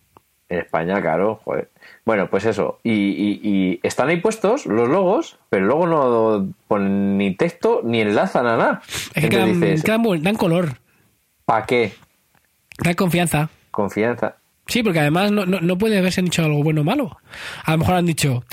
[0.50, 1.70] En España, claro, joder.
[2.06, 2.80] Bueno, pues eso.
[2.84, 8.02] Y, y- y están ahí puestos los logos, pero luego no ponen ni texto ni
[8.02, 8.82] enlazan a nada.
[8.88, 10.78] Es que Entonces quedan- dices, quedan buen- dan color,
[11.46, 11.94] ¿para qué?
[12.84, 13.50] dan confianza.
[13.70, 14.38] Confianza.
[14.70, 17.18] Sí, porque además no, no, no puede haberse dicho algo bueno o malo.
[17.66, 18.44] A lo mejor han dicho,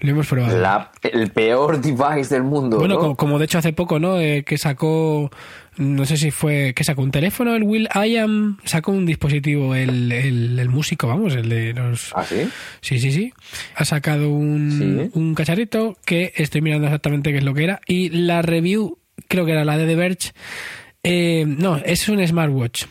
[0.00, 0.58] Lo hemos probado.
[0.58, 2.78] La- el peor device del mundo.
[2.78, 3.00] bueno, ¿no?
[3.00, 4.18] como, como de hecho hace poco, ¿no?
[4.18, 5.30] Eh, que sacó,
[5.76, 9.74] no sé si fue, que sacó un teléfono, el Will I Am, sacó un dispositivo,
[9.74, 12.12] el, el, el músico, vamos, el de los...
[12.16, 12.48] ¿Ah, sí?
[12.80, 13.32] Sí, sí, sí.
[13.76, 15.18] Ha sacado un, Sí.
[15.18, 17.80] un cacharrito que estoy mirando exactamente qué es lo que era.
[17.86, 18.96] Y la review,
[19.28, 20.32] creo que era la de The Verge.
[21.02, 22.84] eh, no, es un smartwatch.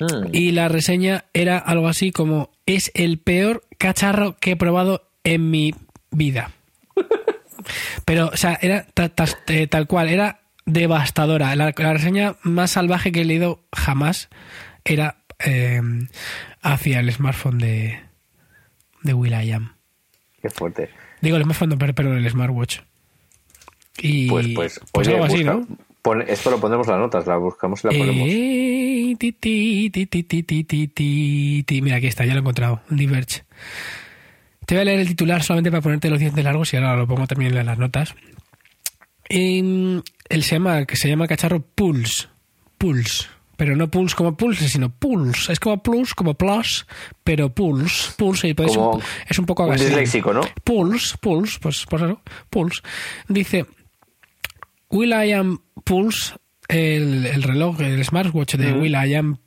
[0.00, 0.28] Mm.
[0.32, 5.50] Y la reseña era algo así como: Es el peor cacharro que he probado en
[5.50, 5.74] mi
[6.10, 6.50] vida.
[8.04, 11.54] Pero, o sea, era ta- ta- eh, tal cual, era devastadora.
[11.56, 14.28] La, la reseña más salvaje que he leído jamás
[14.84, 15.80] era eh,
[16.62, 18.00] hacia el smartphone de,
[19.02, 19.74] de Will.i.am.
[20.40, 20.90] Qué fuerte.
[21.20, 22.78] Digo, el smartphone, perdón, el smartwatch.
[24.00, 25.66] Y Pues, pues, pues oye, algo así, busca- ¿no?
[26.26, 28.28] Esto lo pondremos en las notas, la buscamos y la ponemos.
[28.30, 29.90] Eh, ti, ti,
[31.64, 32.80] ti, Mira, aquí está, ya lo he encontrado.
[32.90, 33.44] Diverge.
[34.66, 37.06] Te voy a leer el titular solamente para ponerte los dientes largos y ahora lo
[37.06, 38.14] pongo también en las notas.
[39.28, 42.26] Em, Él se llama, que se llama cacharro Pulse.
[42.76, 43.26] Pulse.
[43.56, 45.52] Pero no Pulse como Pulse, sino Pulse.
[45.52, 46.86] Es como Plus, como Plus,
[47.24, 48.12] pero Pulse.
[48.16, 48.54] Pulse, y
[49.28, 49.66] es un poco...
[49.66, 50.42] Un disléxico, ¿no?
[50.62, 52.82] Pulse, Pulse, pues, pues eso, Pulse.
[53.26, 53.66] Dice,
[54.90, 56.34] Will I Am Pulse,
[56.68, 59.38] el, el reloj, el smartwatch de Will I Am,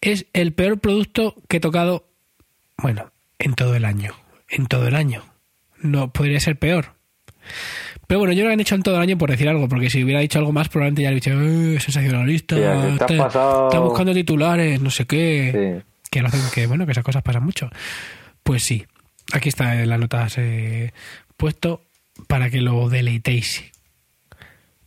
[0.00, 2.08] es el peor producto que he tocado,
[2.76, 4.14] bueno, en todo el año.
[4.48, 5.24] En todo el año.
[5.80, 6.94] No podría ser peor.
[8.06, 10.02] Pero bueno, yo lo han hecho en todo el año por decir algo, porque si
[10.02, 12.56] hubiera dicho algo más, probablemente ya le hubiera dicho, eh, sensacionalista,
[13.06, 15.82] Sí, está, buscando titulares, no sé qué.
[15.82, 15.84] Sí.
[16.10, 17.68] Que hacen, que bueno, que esas cosas pasan mucho.
[18.42, 18.86] Pues sí,
[19.32, 20.92] aquí está en las notas eh,
[21.36, 21.82] puesto
[22.26, 23.70] para que lo deleitéis,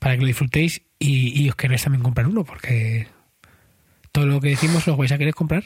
[0.01, 3.05] para que lo disfrutéis y, y os queréis también comprar uno, porque
[4.11, 5.63] todo lo que decimos lo vais a querer comprar.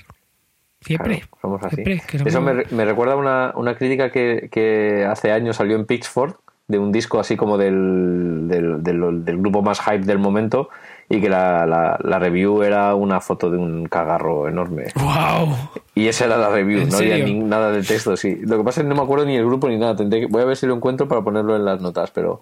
[0.82, 1.20] Siempre.
[1.22, 1.76] Claro, somos así.
[1.78, 5.78] Siempre, somos- Eso me, re- me recuerda una, una crítica que, que hace años salió
[5.78, 10.20] en Pitchfork de un disco así como del, del, del- del grupo más hype del
[10.20, 10.68] momento
[11.08, 14.88] y que la, la, la review era una foto de un cagarro enorme.
[14.96, 15.56] ¡Wow!
[15.96, 18.36] Y esa era la review, ¿En no había ni nada de texto, sí.
[18.42, 19.96] Lo que pasa es que no me acuerdo ni el grupo ni nada.
[19.96, 22.42] Tendré que- voy a ver si lo encuentro para ponerlo en las notas, pero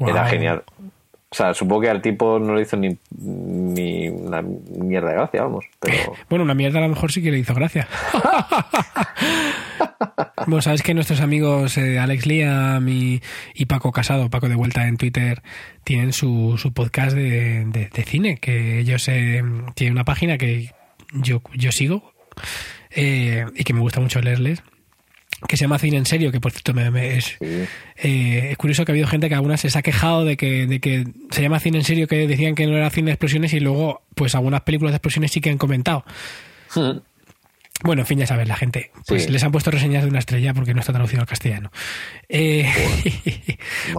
[0.00, 0.30] era Wow.
[0.30, 0.62] genial.
[1.32, 5.42] O sea, supongo que al tipo no le hizo ni, ni una mierda de gracia,
[5.42, 5.64] vamos.
[5.80, 7.88] Pero Bueno, una mierda a lo mejor sí que le hizo gracia.
[10.46, 13.22] bueno, sabes que nuestros amigos eh, Alex Liam y,
[13.54, 15.42] y Paco Casado, Paco de vuelta en Twitter,
[15.84, 19.42] tienen su, su podcast de, de- cine, que ellos eh,
[19.74, 20.70] tienen una página que
[21.14, 22.12] yo, yo sigo
[22.90, 24.62] eh, y que me gusta mucho leerles,
[25.48, 27.64] que se llama Cine en Serio, que por cierto me, me- es, sí.
[27.96, 30.80] eh, es curioso que ha habido gente que algunas se ha quejado de que, de
[30.80, 33.60] que se llama cine en serio, que decían que no era cine de explosiones y
[33.60, 36.04] luego, pues algunas películas de explosiones sí que han comentado.
[37.84, 38.92] Bueno, en fin, ya sabes, la gente.
[39.08, 39.30] Pues Sí.
[39.32, 41.72] les han puesto reseñas de una estrella porque no está traducido al castellano.
[42.28, 42.70] Eh,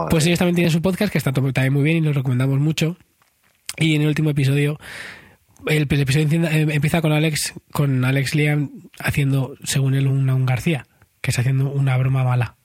[0.09, 2.97] pues ellos también tienen su podcast que está también muy bien y lo recomendamos mucho.
[3.77, 4.79] Y en el último episodio,
[5.67, 8.69] el, el episodio eh, empieza con Alex, con Alex Liam
[8.99, 10.85] haciendo, según él, una, un García,
[11.23, 12.55] que está haciendo una broma mala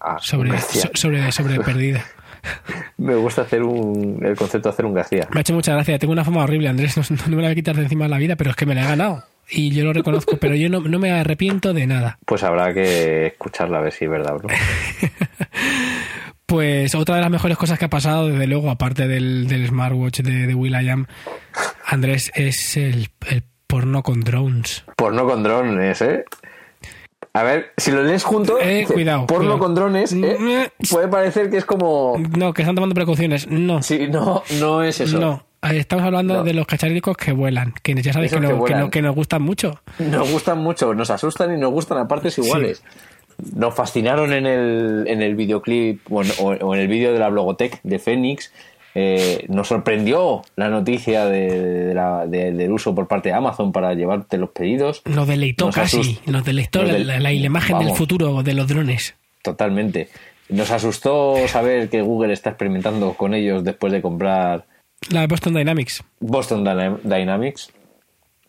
[0.00, 1.22] Ah, sobre, so- sobre.
[2.98, 5.28] Me gusta hacer un, el concepto de hacer un García.
[5.32, 5.96] Me ha hecho mucha gracia.
[6.00, 6.96] Tengo una fama horrible, Andrés.
[6.96, 8.66] No, no me la voy a quitar de encima de la vida, pero es que
[8.66, 9.22] me la he ganado.
[9.48, 12.18] Y yo lo reconozco, pero yo no, no me arrepiento de nada.
[12.26, 14.48] Pues habrá que escucharla a ver si es verdad o no.
[16.46, 20.20] Pues otra de las mejores cosas que ha pasado, desde luego, aparte del, del smartwatch
[20.20, 21.06] de, de Will.i.am,
[21.86, 24.84] Andrés, es el, el porno con drones.
[24.96, 26.24] Porno con drones, ¿eh?
[27.34, 29.58] A ver, si lo lees junto, Eh, cuidado, porno cuidado.
[29.58, 30.36] con drones, ¿eh?
[30.38, 30.86] Mm.
[30.90, 32.20] puede parecer que es como...
[32.36, 33.46] No, que están tomando precauciones.
[33.48, 33.82] No.
[33.82, 35.18] Sí, no, no es eso.
[35.18, 35.42] No.
[35.62, 36.44] Eh, Estamos hablando No.
[36.44, 38.80] de los cacharricos que vuelan, que ya sabéis que, que no- que, vuelan.
[38.80, 39.80] no- que nos gustan mucho.
[39.98, 42.82] Nos gustan mucho, nos asustan y nos gustan a partes iguales.
[43.56, 47.30] Nos fascinaron en el, en el videoclip o en, o en el vídeo de la
[47.30, 48.52] Blogotech de Fénix.
[48.94, 53.72] Eh, nos sorprendió la noticia de, de la- de- del uso por parte de Amazon
[53.72, 55.02] para llevarte los pedidos.
[55.06, 58.52] Nos deleitó Nos casi, nos deleitó Nos la, del- la- la imagen del futuro de
[58.54, 59.14] los drones.
[59.42, 60.08] Totalmente.
[60.50, 64.66] Nos asustó saber que Google está experimentando con ellos después de comprar
[65.10, 66.04] La de Boston Dynamics.
[66.20, 67.70] Boston Dyna- Dynamics.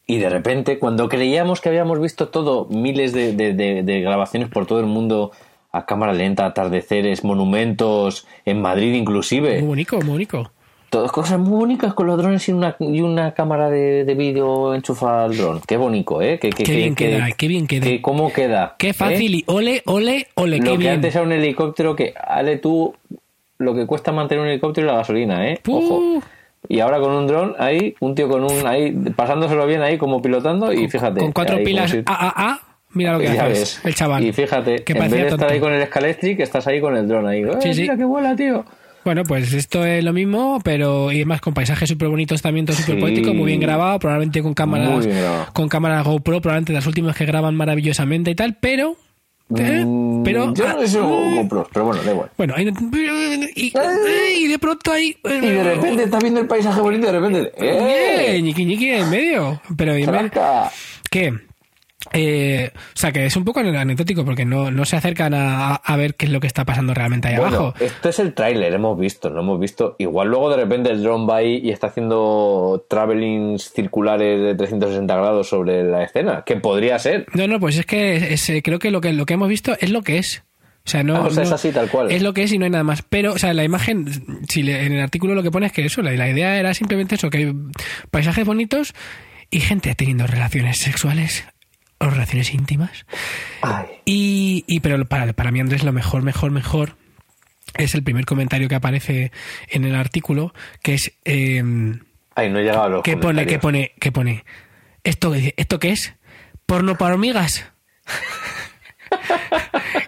[0.05, 4.85] Y de repente, cuando creíamos que habíamos visto todo, miles de grabaciones por todo el
[4.87, 5.31] mundo,
[5.73, 10.51] a cámara lenta, atardeceres, monumentos, en Madrid inclusive, Muy bonito, muy bonito.
[10.89, 14.75] todas cosas muy bonitas con los drones y una, y una cámara de, de vídeo
[14.75, 15.61] enchufada al dron.
[15.67, 16.37] Qué bonito, ¿eh?
[16.39, 17.83] Qué, Qué bien queda, qué bien queda.
[17.85, 18.75] qué- ¿Cómo queda?
[18.77, 18.93] Qué ¿eh?
[18.93, 20.93] fácil y ole, ole, ole, Lo qué que bien.
[20.93, 22.93] antes era un helicóptero que, ale tú,
[23.57, 25.59] lo que cuesta mantener un helicóptero y la gasolina, ¿eh?
[25.63, 25.77] Puh.
[25.77, 26.23] Ojo.
[26.69, 30.21] Y ahora con un dron ahí, un tío con un ahí pasándoselo bien ahí como
[30.21, 31.19] pilotando y fíjate.
[31.19, 32.59] Con cuatro ahí pilas AAA,
[32.93, 33.81] Mira lo que haces, ves.
[33.85, 34.23] el chaval.
[34.23, 35.53] Y fíjate, que en vez de estar tonto.
[35.53, 37.41] ahí con el Scalextric, estás ahí con el dron ahí.
[37.41, 37.81] ¡Eh, Sí, sí.
[37.81, 38.65] Mira que vuela, tío.
[39.05, 42.77] Bueno, pues esto es lo mismo, pero y además con paisajes súper bonitos también, todo
[42.77, 43.01] súper Sí.
[43.01, 45.05] poético, muy bien grabado, probablemente con cámaras,
[45.51, 48.95] con cámaras GoPro, probablemente las últimas que graban maravillosamente y tal, pero,
[49.57, 49.83] ¿eh?
[49.85, 52.29] Mm, pero, Yo no sé ah, son GoPros, pero bueno, da igual.
[52.37, 52.53] bueno,
[53.55, 53.73] y,
[54.37, 57.51] y de pronto ahí, Y de repente estás viendo el paisaje bonito de repente.
[57.57, 58.35] ¡eh!
[58.37, 58.41] ¡Eh!
[58.41, 59.93] ñiqui ñiqui en medio, pero.
[61.09, 61.33] ¿Qué?
[62.11, 65.95] Eh, o sea, que es un poco anecdótico porque no, no se acercan a, a
[65.95, 67.73] ver qué es lo que está pasando realmente ahí Bueno, abajo.
[67.79, 69.95] esto es el tráiler, hemos visto, no hemos visto.
[69.99, 75.15] Igual luego de repente el drone va ahí y está haciendo travelings circulares de 360
[75.15, 77.25] grados sobre la escena, que podría ser.
[77.33, 79.75] No, no, pues es que es- es- creo que lo que lo que hemos visto
[79.79, 80.43] es lo que es.
[80.85, 82.11] O sea, no, Ah, o sea, es así, tal cual.
[82.11, 83.03] Es lo que es y no hay nada más.
[83.03, 84.05] Pero, o sea, la imagen,
[84.49, 86.73] si le- en el artículo lo que pone es que eso, la, la idea era
[86.73, 87.53] simplemente eso, que hay
[88.11, 88.93] paisajes bonitos
[89.49, 91.45] y gente teniendo relaciones sexuales
[91.99, 93.05] relaciones íntimas.
[93.61, 93.85] Ay.
[94.05, 96.95] Y, y pero para, para mí, Andrés, lo mejor, mejor, mejor
[97.75, 99.31] es el primer comentario que aparece
[99.69, 101.63] en el artículo, que es eh,
[102.35, 104.43] Ay, no he llegado a los que pone, que pone, que pone,
[105.03, 106.13] esto, esto qué es,
[106.65, 107.65] porno para hormigas.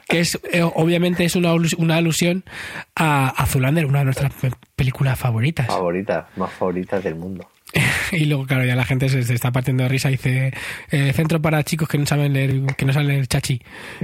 [0.07, 2.43] que es eh, obviamente es una, una alusión
[2.95, 5.67] a, a Zoolander, una de nuestras pe- películas favoritas.
[5.67, 7.49] Favorita, más favoritas del mundo.
[8.11, 10.53] Y luego, claro, ya la gente se, se está partiendo de risa y dice
[10.91, 13.61] eh, centro para chicos que no saben leer, que no saben leer chachi,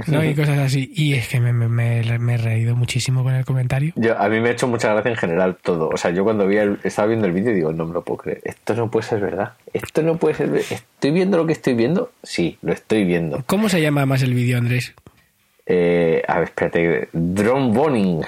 [0.08, 0.22] ¿no?
[0.24, 0.92] Y cosas así.
[0.94, 3.92] Y es que me, me- me- me he reído muchísimo con el comentario.
[3.96, 5.88] Yo, a mí me ha hecho mucha gracia en general todo.
[5.88, 8.18] O sea, yo cuando vi el- estaba viendo el vídeo digo, no me lo puedo
[8.18, 8.40] creer.
[8.44, 9.52] Esto no puede ser verdad.
[9.72, 12.12] Esto no puede ser ver- ¿Estoy viendo lo que estoy viendo?
[12.22, 13.42] Sí, lo estoy viendo.
[13.46, 14.94] ¿Cómo se llama más el vídeo, Andrés?
[15.66, 17.08] Eh, a ver, espérate.
[17.12, 18.20] Drone boning.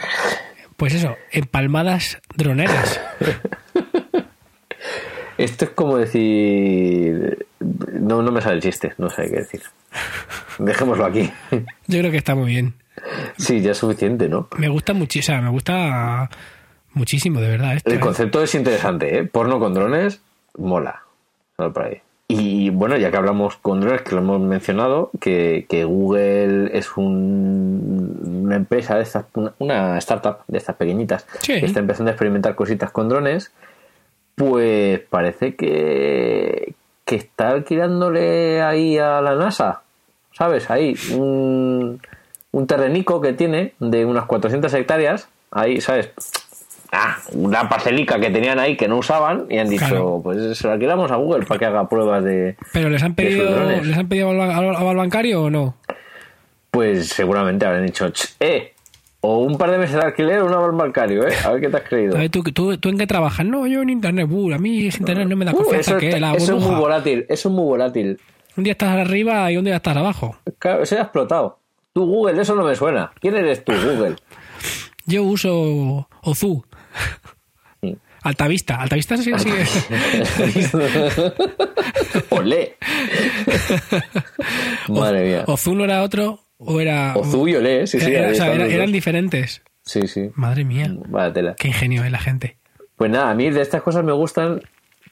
[0.76, 3.00] Pues eso, empalmadas droneras.
[5.38, 7.46] Esto es como decir...
[7.92, 9.62] No, no me sale el chiste, no sé qué decir.
[10.58, 11.30] Dejémoslo aquí.
[11.86, 12.74] Yo creo que está muy bien.
[13.38, 14.48] Sí, ya es suficiente, ¿no?
[14.56, 16.30] Me gusta muchísimo, sea, me gusta
[16.92, 17.74] muchísimo, de verdad.
[17.74, 18.00] Esto, El ¿eh?
[18.00, 19.24] concepto es interesante, ¿eh?
[19.24, 20.20] Porno con drones,
[20.56, 21.02] mola.
[21.56, 22.00] Solo por ahí.
[22.28, 26.96] Y bueno, ya que hablamos con drones, que lo hemos mencionado, que, que Google es
[26.96, 31.60] un- una empresa de estas, una, una startup de estas pequeñitas, Sí.
[31.60, 33.52] que está empezando a experimentar cositas con drones,
[34.34, 36.74] pues parece que,
[37.04, 39.82] que está alquilándole ahí a la NASA,
[40.32, 40.70] ¿sabes?
[40.70, 42.00] Ahí, un,
[42.52, 46.10] un terrenico que tiene de unas 400 hectáreas, ahí, ¿sabes?
[46.96, 50.20] Ah, una parcelica que tenían ahí que no usaban y han dicho, Claro.
[50.22, 52.56] pues se lo alquilamos a Google para que haga pruebas de...
[52.72, 55.74] Pero les han pedido, les han pedido al, al- al bancario o no?
[56.70, 58.73] Pues seguramente habrán dicho, "Ch, eh,
[59.26, 61.32] o un par de meses de alquiler o un aval bancario, ¿eh?
[61.44, 62.16] A ver qué te has creído.
[62.16, 63.44] A ver, ¿tú, tú, tú en qué trabajas?
[63.46, 64.28] No, yo en internet.
[64.30, 66.62] Uh, a mí ese internet no me da Uh, confianza que está- la eso es
[66.62, 68.20] muy volátil, eso es muy volátil.
[68.56, 70.36] Un día estás arriba y un día estás abajo.
[70.58, 71.58] Claro, eso ya ha explotado.
[71.92, 73.12] Tú, Google, eso no me suena.
[73.20, 74.16] ¿Quién eres tú, Google?
[75.06, 76.64] Yo uso Ozu.
[78.22, 78.76] Altavista.
[78.76, 79.50] Altavista sí, sí.
[82.30, 82.76] Olé.
[84.88, 85.44] Madre mía.
[85.46, 87.14] Ozu no era otro o era...
[87.16, 88.12] Ozu y Olé, sí, sí.
[88.12, 89.62] Era- o sea, era- eran diferentes.
[89.82, 90.30] Sí, sí.
[90.34, 90.90] Madre mía.
[91.34, 91.54] Tela.
[91.56, 92.56] Qué ingenio es la gente.
[92.96, 94.60] Pues nada, a mí de estas cosas me gustan,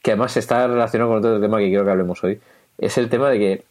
[0.02, 2.40] que además está relacionado con otro tema que quiero que hablemos hoy.
[2.78, 3.64] Es el tema de que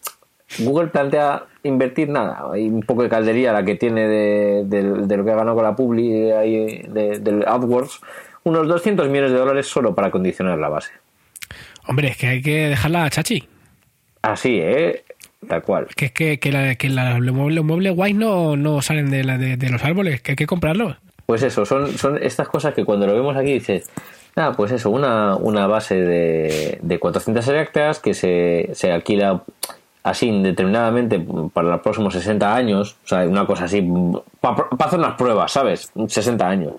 [0.60, 2.44] Google plantea invertir nada.
[2.52, 5.56] Hay un poco de caldería la que tiene de, de- de lo que ha ganado
[5.56, 8.00] con la Publi de, del AdWords.
[8.44, 10.92] Unos 200 millones de dólares solo para condicionar la base.
[11.88, 13.48] Hombre, es que hay que dejarla a chachi.
[14.22, 15.04] Así, ¿eh?
[15.48, 15.88] Tal cual.
[15.96, 19.38] Que es que, que, la- que la- los muebles, guays no, no salen de, la-
[19.38, 20.96] de, de los árboles, que hay que comprarlos.
[21.26, 23.90] Pues eso, son, son estas cosas que cuando lo vemos aquí dices,
[24.36, 29.42] ah, pues eso, una, una base de, de 400 hectáreas que se, se alquila
[30.04, 31.24] así indeterminadamente
[31.54, 33.88] para los próximos 60 años, o sea, una cosa así,
[34.42, 35.92] para hacer unas pruebas, ¿sabes?
[36.08, 36.74] 60 años.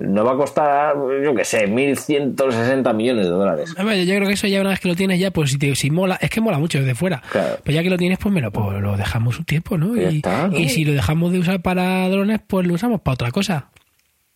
[0.00, 3.74] Nos va a costar, yo qué sé, 1.160 millones de dólares.
[3.76, 5.90] Yo creo que eso ya una vez que lo tienes ya, pues si, te- si
[5.90, 7.22] mola, es que mola mucho desde fuera.
[7.30, 7.58] Claro.
[7.64, 9.94] Pues ya que lo tienes, pues, me lo, pues lo dejamos un tiempo, ¿no?
[9.96, 10.56] Y, está, ¿no?
[10.58, 13.66] y si lo dejamos de usar para drones, pues lo usamos para otra cosa.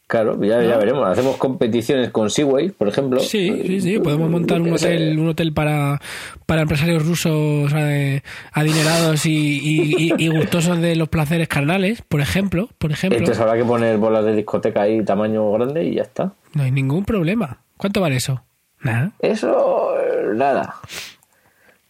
[0.06, 1.08] Claro, ya, ya veremos.
[1.08, 3.20] Hacemos competiciones con Seaway, por ejemplo.
[3.20, 3.98] Sí, sí, sí.
[3.98, 5.98] Podemos montar un hotel, un hotel para,
[6.44, 8.20] para empresarios rusos eh,
[8.52, 12.68] adinerados y, y- y- y gustosos de los placeres carnales, por ejemplo.
[12.78, 13.18] Por ejemplo.
[13.18, 16.32] Entonces habrá que poner bolas de discoteca ahí tamaño grande y ya está.
[16.52, 17.58] No hay ningún problema.
[17.78, 18.42] ¿Cuánto vale eso?
[18.82, 19.12] Nada.
[19.20, 20.74] Eso, eh, nada.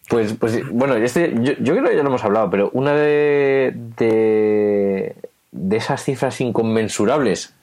[0.09, 3.73] Pues, pues bueno, este, yo, yo creo que ya lo hemos hablado, pero una de,
[3.97, 5.17] de,
[5.51, 7.55] de esas cifras inconmensurables,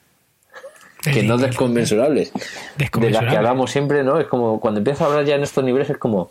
[1.02, 2.32] que no desconmensurables,
[2.76, 4.20] de las que hablamos siempre, ¿no?
[4.20, 6.30] Es como cuando empiezo a hablar ya en estos niveles, es como,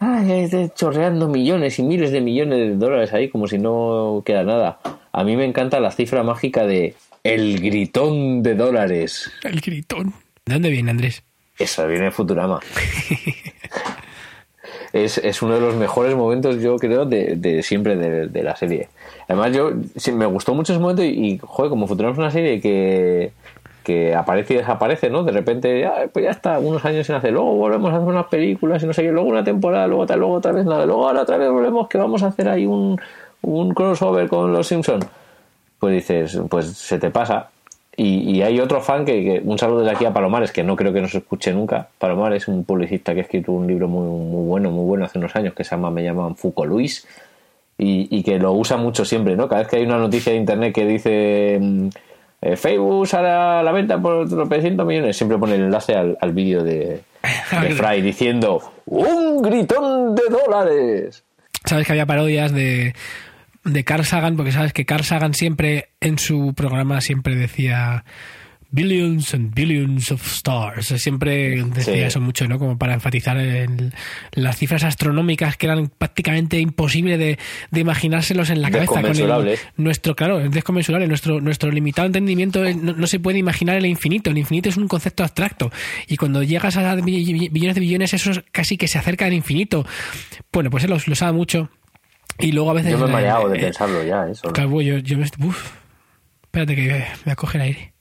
[0.00, 4.78] ay, chorreando millones y miles de millones de dólares ahí como si no queda nada.
[5.12, 6.94] A mí me encanta la cifra mágica de
[7.24, 9.30] el gritón de dólares.
[9.42, 10.14] El gritón.
[10.46, 11.22] ¿De dónde viene, Andrés?
[11.58, 12.60] Eso viene de Futurama.
[14.92, 18.56] es, es uno de los mejores momentos, yo creo, de, de siempre de, de la
[18.56, 18.88] serie.
[19.26, 22.30] Además, yo sí, me gustó mucho ese momento y, y, joder, como Futurama es una
[22.30, 23.32] serie que,
[23.88, 25.22] que aparece y desaparece, ¿no?
[25.22, 28.26] De repente, ya, pues ya está, unos años sin hacer, luego volvemos a hacer unas
[28.26, 31.08] películas y no sé qué, luego una temporada, luego tal, luego otra vez nada, luego
[31.08, 33.00] ahora otra vez volvemos que vamos a hacer ahí un,
[33.74, 35.06] crossover con los Simpsons.
[35.78, 37.48] Pues dices, pues se te pasa.
[37.96, 41.00] Y, hay otro fan que, un saludo desde aquí a Palomares, que no creo que
[41.00, 41.88] nos escuche nunca.
[41.98, 45.18] Palomares es un publicista que ha escrito un libro muy, muy bueno, muy bueno hace
[45.18, 47.08] unos años, que se llama Me llaman Foucault Luis,
[47.78, 49.48] y, y que lo usa mucho siempre, ¿no?
[49.48, 51.88] Cada vez que hay una noticia de internet que dice mm,
[52.40, 56.32] eh, Facebook sale a la venta por 300 millones, siempre pone el enlace al, al
[56.32, 57.02] vídeo de,
[57.62, 61.24] de Fry diciendo ¡Un gritón de dólares!
[61.64, 62.94] Sabes que había parodias de,
[63.64, 68.04] de Carl Sagan, porque sabes que Carl Sagan siempre en su programa siempre decía
[68.70, 70.86] billions and billions of stars.
[70.86, 72.00] Siempre decía sí.
[72.00, 72.58] eso mucho, ¿no?
[72.58, 73.94] Como para enfatizar en
[74.32, 77.38] las cifras astronómicas que eran prácticamente imposibles de,
[77.70, 79.00] de imaginárselos en la cabeza.
[79.00, 81.06] Con el, nuestro, claro, es desconmensurable.
[81.06, 84.30] Nuestro, nuestro limitado entendimiento no, no, se puede imaginar el infinito.
[84.30, 85.70] El infinito es un concepto abstracto.
[86.06, 89.86] Y cuando llegas a billones de billones, eso casi que se acerca al infinito.
[90.52, 91.70] Bueno, pues él lo, sabe mucho.
[92.38, 92.92] Y luego a veces.
[92.92, 94.52] Yo me he mareado eh, de pensarlo ya, eso.
[94.52, 95.26] Claro, yo, yo me.
[95.44, 95.72] Uf,
[96.42, 97.97] espérate que me voy a coger aire.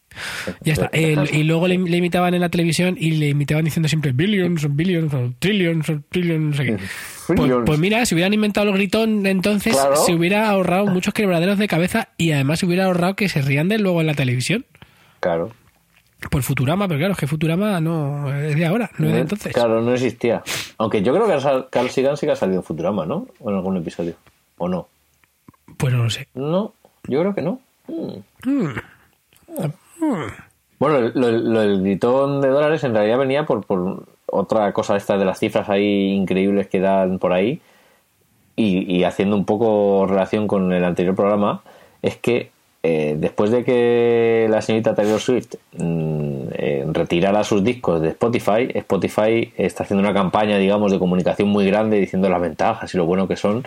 [0.61, 0.89] Ya está.
[0.91, 4.75] El, y luego le, le, imitaban en la televisión y le imitaban diciendo siempre billions,
[4.75, 6.77] billions, trillions, trillions, no sé qué.
[7.27, 9.97] Pues, pues, mira, si hubieran inventado el gritón, entonces claro.
[9.97, 13.67] se hubiera ahorrado muchos quebraderos de cabeza y además se hubiera ahorrado que se rían
[13.67, 14.65] de luego en la televisión.
[15.19, 15.51] Claro.
[16.31, 19.53] Por Futurama, pero claro, es que Futurama no es de ahora, no es de entonces.
[19.53, 20.41] Claro, no existía.
[20.77, 23.27] Aunque yo creo que Carl Sagan sí que ha salido en Futurama, ¿no?
[23.39, 24.15] O en algún episodio.
[24.57, 24.87] ¿O no?
[25.77, 26.27] Pues no lo sé.
[26.33, 26.73] No,
[27.07, 27.61] yo creo que no.
[27.87, 28.23] Hmm.
[28.43, 28.73] Hmm.
[30.79, 35.17] Bueno, lo, lo, el gritón de dólares en realidad venía por, por otra cosa esta
[35.17, 37.61] de las cifras ahí increíbles que dan por ahí
[38.57, 41.61] y, haciendo un poco relación con el anterior programa,
[42.01, 42.49] es que
[42.81, 48.67] eh, después de que la señorita Taylor Swift mmm, eh, retirara sus discos de Spotify,
[48.73, 53.05] Spotify está haciendo una campaña, digamos, de comunicación muy grande diciendo las ventajas y lo
[53.05, 53.63] bueno que son.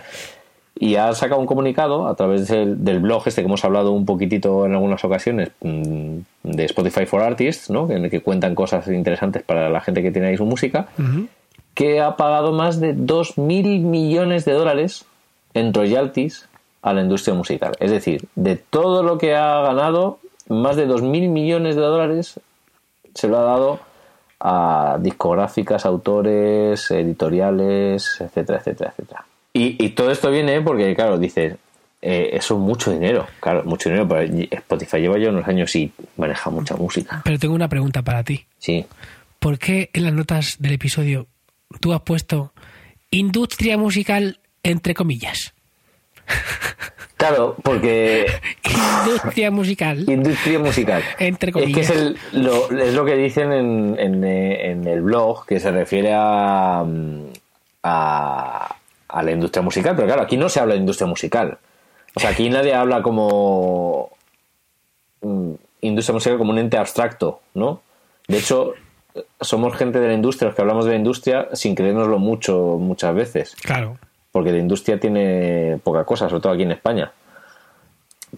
[0.79, 4.05] Y ha sacado un comunicado a través del, del blog este que hemos hablado un
[4.05, 7.89] poquitito en algunas ocasiones mmm, de Spotify for Artists, ¿no?
[7.91, 11.01] en el que cuentan cosas interesantes para la gente que tiene ahí su música, uh
[11.01, 11.27] -huh.
[11.73, 15.05] que ha pagado más de 2.000 millones de dólares
[15.53, 16.47] en royalties
[16.81, 17.73] a la industria musical.
[17.79, 22.39] Es decir, de todo lo que ha ganado, más de 2.000 millones de dólares
[23.13, 23.79] se lo ha dado
[24.39, 29.25] a discográficas, autores, editoriales, etcétera, etcétera, etcétera.
[29.53, 31.55] Y, y todo esto viene porque, claro, dices,
[32.01, 34.21] eh, eso es mucho dinero, claro, mucho dinero, pero
[34.51, 37.21] Spotify lleva ya unos años y maneja mucha música.
[37.23, 38.45] Pero tengo una pregunta para ti.
[38.57, 38.85] Sí.
[39.39, 41.27] ¿Por qué en las notas del episodio
[41.79, 42.53] tú has puesto
[43.11, 45.53] industria musical entre comillas?
[47.17, 48.25] Claro, porque.
[49.05, 50.09] Industria musical.
[50.09, 51.03] Industria musical.
[51.19, 51.81] Entre comillas.
[51.81, 55.59] Es que es, el, lo, es lo que dicen en, en, en, el blog, que
[55.59, 56.83] se refiere a,
[57.83, 58.75] a,
[59.11, 59.95] a, la industria musical.
[59.95, 61.57] Pero claro, aquí no se habla de industria musical.
[62.15, 64.11] O sea, aquí nadie habla como.
[65.21, 67.81] Mm, industria musical como un ente abstracto, ¿no?
[68.27, 68.73] De hecho,
[69.39, 73.15] somos gente de la industria, los que hablamos de la industria sin creérnoslo mucho, muchas
[73.15, 73.55] veces.
[73.55, 73.97] Claro
[74.31, 77.11] porque la industria tiene poca cosa, sobre todo aquí en España.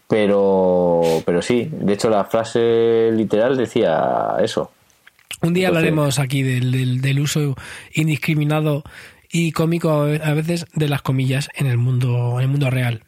[0.08, 4.72] Pero, pero sí, de hecho la frase literal decía eso.
[5.42, 7.56] Un día Entonces, hablaremos aquí del, del, del, uso
[7.94, 8.84] indiscriminado
[9.34, 13.04] y cómico a veces de las comillas en el mundo, en el mundo real.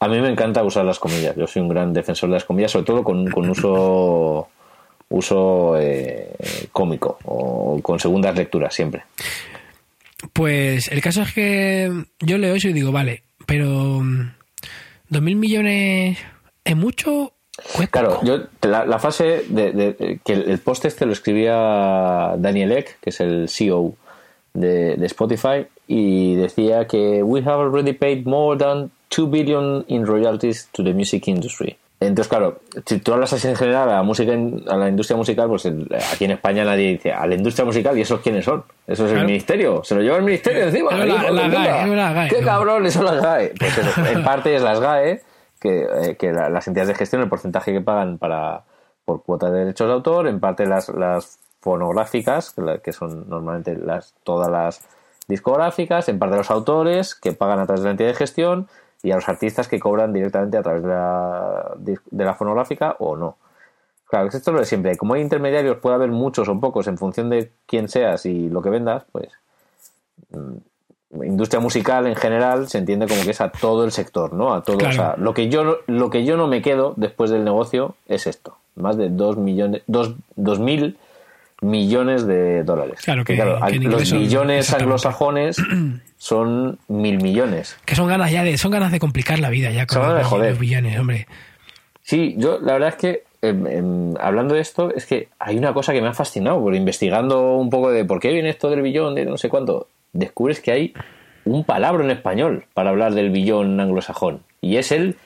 [0.00, 1.36] A mí me encanta usar las comillas.
[1.36, 4.48] Yo soy un gran defensor de las comillas, sobre todo con, con uso
[5.10, 6.34] uso eh,
[6.72, 9.04] cómico o con segundas lecturas siempre.
[10.32, 14.02] Pues el caso es que yo leo eso y digo, vale, pero
[15.08, 16.18] ¿dos mil millones
[16.64, 17.32] es mucho?
[17.90, 22.98] Claro, yo la, la fase de, de, que el, post este lo escribía Daniel Ek,
[23.00, 23.94] que es el CEO
[24.60, 30.06] de, de, Spotify, y decía que we have already paid more than 2 billion in
[30.06, 31.76] royalties to the music industry.
[32.00, 35.48] Entonces, claro, si tú hablas así en general a la música, a la industria musical,
[35.48, 38.62] pues aquí en España nadie dice a la industria musical y esos quiénes son.
[38.86, 39.20] Eso es claro.
[39.22, 39.82] el ministerio.
[39.82, 40.92] Se lo lleva el ministerio encima.
[40.92, 43.52] La, la, la, GAE, ¿Qué cabrones son las GAE?
[43.58, 45.22] Pues eso, en parte es las GAE,
[45.60, 48.62] que, eh, que las entidades de gestión, el porcentaje que pagan para
[49.04, 54.14] por cuota de derechos de autor, en parte las, las fonográficas, que son normalmente las
[54.24, 54.80] todas las
[55.28, 58.68] discográficas, en parte a los autores que pagan a través de la entidad de gestión
[59.02, 63.16] y a los artistas que cobran directamente a través de la, de la fonográfica o
[63.16, 63.36] no.
[64.06, 64.96] Claro, esto es lo de siempre.
[64.96, 68.62] Como hay intermediarios, puede haber muchos o pocos en función de quién seas y lo
[68.62, 69.28] que vendas, pues
[70.30, 74.54] mm, industria musical en general se entiende como que es a todo el sector, ¿no?
[74.54, 74.92] A todo, Claro.
[74.94, 77.94] o sea, lo que yo no- lo que yo no me quedo después del negocio
[78.08, 80.96] es esto, más de dos millones, dos, dos mil
[81.60, 83.00] millones de dólares.
[83.04, 85.56] Claro, que- claro, que los son- millones anglosajones
[86.18, 87.76] son mil millones.
[87.84, 90.16] Que son ganas ya de, son ganas de complicar la vida ya con Son ganas
[90.16, 90.50] de los, joder.
[90.50, 91.26] los billones, hombre.
[92.02, 95.72] Sí, yo la verdad es que em, em, hablando de esto, es que hay una
[95.74, 98.82] cosa que me ha fascinado, por investigando un poco de por qué viene esto del
[98.82, 100.94] billón, de no sé cuánto, descubres que hay
[101.44, 105.16] un palabra en español para hablar del billón anglosajón, y es el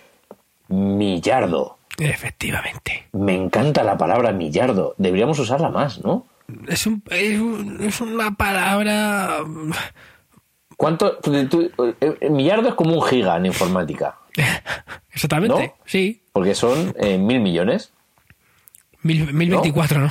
[0.69, 1.77] millardo.
[1.99, 3.07] Efectivamente.
[3.13, 6.27] Me encanta la palabra millardo, deberíamos usarla más, ¿no?
[6.69, 9.39] Es, un, es, un- es una palabra...
[10.77, 11.17] ¿Cuánto?
[11.19, 11.71] tú- tú-
[12.01, 14.17] eh, eh, millardo es como un giga en informática,
[15.13, 15.75] Exactamente, ¿No?
[15.85, 16.23] sí.
[16.33, 17.93] porque son eh, mil millones.
[19.03, 20.11] Mil, 1024, ¿no?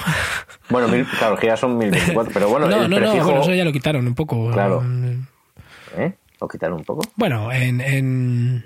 [0.69, 3.53] Bueno, mil, claro, gigas son mil veinticuatro, pero bueno, no, el no, no, bueno, eso
[3.53, 4.51] ya lo quitaron un poco.
[4.51, 4.83] Claro.
[5.97, 6.13] ¿eh?
[6.39, 7.01] ¿Lo quitaron un poco?
[7.15, 8.65] Bueno, en, en-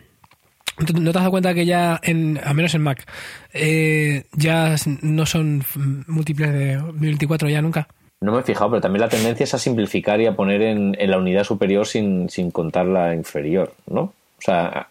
[0.77, 3.05] ¿No te has dado cuenta que ya, en, al menos en Mac,
[3.53, 5.63] eh, ya no son
[6.07, 7.87] múltiples de 1024 ya nunca?
[8.21, 10.95] No me he fijado, pero también la tendencia es a simplificar y a poner en,
[10.99, 14.01] en la unidad superior sin, sin contar la inferior, ¿no?
[14.01, 14.87] O sea,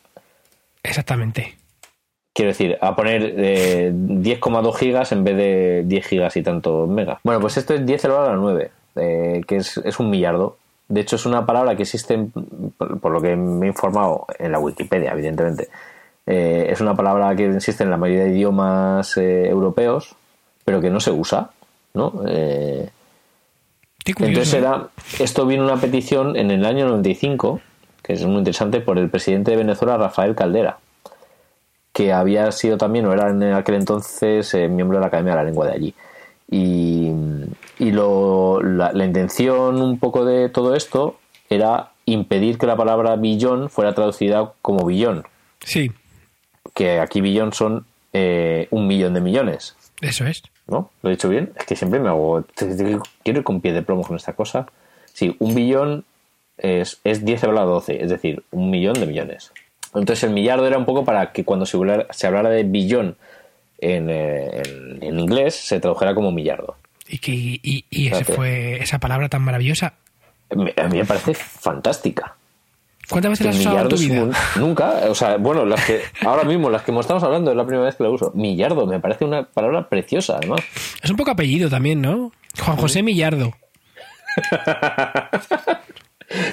[0.83, 1.55] Exactamente.
[2.33, 7.19] quiero decir, a poner eh, 10,2 gigas en vez de 10 gigas y tanto megas.
[7.25, 10.59] Bueno, pues esto es 10 elevado a la 9, eh, que es, es un millardo.
[10.89, 12.29] De hecho, es una palabra que existe,
[12.77, 15.69] por, por lo que me he informado en la Wikipedia, evidentemente.
[16.27, 20.15] Eh, es una palabra que existe en la mayoría de idiomas eh, europeos,
[20.65, 21.51] pero que no se usa,
[21.95, 22.23] ¿no?
[22.27, 22.89] Eh.
[24.07, 24.59] Entonces ¿eh?
[24.59, 27.61] era, esto vino una petición en el año 95,
[28.03, 30.79] que es muy interesante, por el presidente de Venezuela, Rafael Caldera,
[31.93, 35.45] que había sido también, o era en aquel entonces, miembro de la Academia de la
[35.45, 35.95] Lengua de allí.
[36.51, 37.11] Y,
[37.79, 41.19] y lo, la, la intención un poco de todo esto
[41.51, 45.25] era impedir que la palabra billón fuera traducida como billón,
[45.65, 45.91] Sí,
[46.75, 49.75] que aquí billón son eh, un millón de millones.
[50.03, 50.43] eso es.
[50.67, 50.91] ¿no?
[51.03, 51.53] ¿Lo he dicho bien?
[51.57, 52.45] Es que siempre me hago...
[52.57, 54.67] Quiero ir con pie de plomo con esta cosa.
[55.13, 56.05] Sí, un billón
[56.59, 59.53] es, es 10 elevado a 12, es decir, un millón de millones.
[59.95, 63.17] Entonces el millardo era un poco para que cuando se hablara, se hablara de billón
[63.79, 66.77] en, eh, en- en inglés se tradujera como millardo.
[67.09, 69.95] Y, que, y, y- ese fue esa palabra tan maravillosa.
[70.51, 72.37] A mí me parece fantástica.
[73.11, 74.23] ¿Cuántas veces la has usado en tu vida?
[74.23, 77.67] un- nunca, o sea, bueno, las que ahora mismo, las que estamos hablando, es la
[77.67, 78.33] primera vez que la uso.
[78.35, 80.61] Millardo, me parece una palabra preciosa, además.
[81.03, 82.33] Es un poco apellido también, ¿no?
[82.65, 83.53] Juan José Millardo,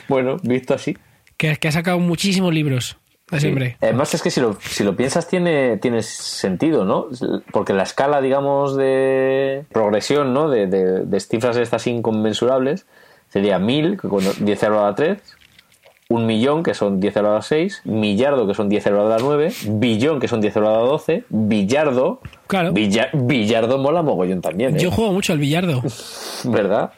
[0.07, 0.97] Bueno, visto así.
[1.37, 2.97] que, que ha sacado muchísimos libros
[3.37, 3.41] Sí.
[3.41, 3.77] siempre.
[3.81, 7.07] Además es que si lo, si lo piensas tiene, tiene sentido, ¿no?
[7.51, 10.49] Porque la escala, digamos, de progresión, ¿no?
[10.49, 12.85] De, de, de cifras estas inconmensurables
[13.29, 15.17] sería 1000, que con 10 elevado a la 3,
[16.09, 19.17] un millón, que son 10 elevado a la 6, millardo, que son 10 elevado a
[19.17, 22.73] la 9, billón, que son 10 elevado a la 12, billardo, Claro.
[22.73, 24.79] billa- billardo mola mogollón también, ¿eh?
[24.81, 25.81] Yo juego mucho al billardo.
[26.43, 26.91] ¿verdad?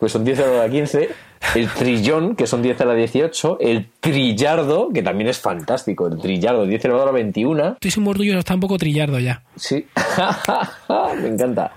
[0.00, 1.08] Pues son 10 elevado a la 15,
[1.54, 6.18] el trillón, que son 10 a la 18, el trillardo, que también es fantástico, el
[6.18, 9.42] trillardo, 10 elevado a la 21, Estoy sin tuyo está un poco trillardo ya.
[9.56, 9.86] sí,
[11.22, 11.72] me encanta.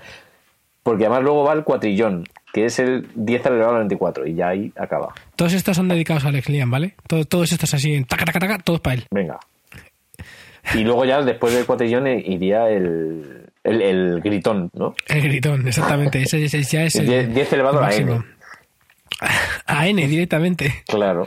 [0.82, 4.34] Porque además luego va el cuatrillón, que es el 10 elevado a la 24, y
[4.34, 5.14] ya ahí acaba.
[5.36, 6.94] Todos estos son dedicados a Alex Liam, ¿vale?
[7.06, 9.04] Todo- todos estos así, taca, taca, taca, todos para él.
[9.10, 9.38] Venga.
[10.74, 14.94] Y luego ya después del cuatrillón eh, iría el, el, el gritón, ¿no?
[15.08, 16.22] El gritón, exactamente.
[16.22, 18.22] Ese, ese ya es el, 10, 10 elevado a la n.
[19.66, 20.82] A N directamente.
[20.86, 21.26] Claro.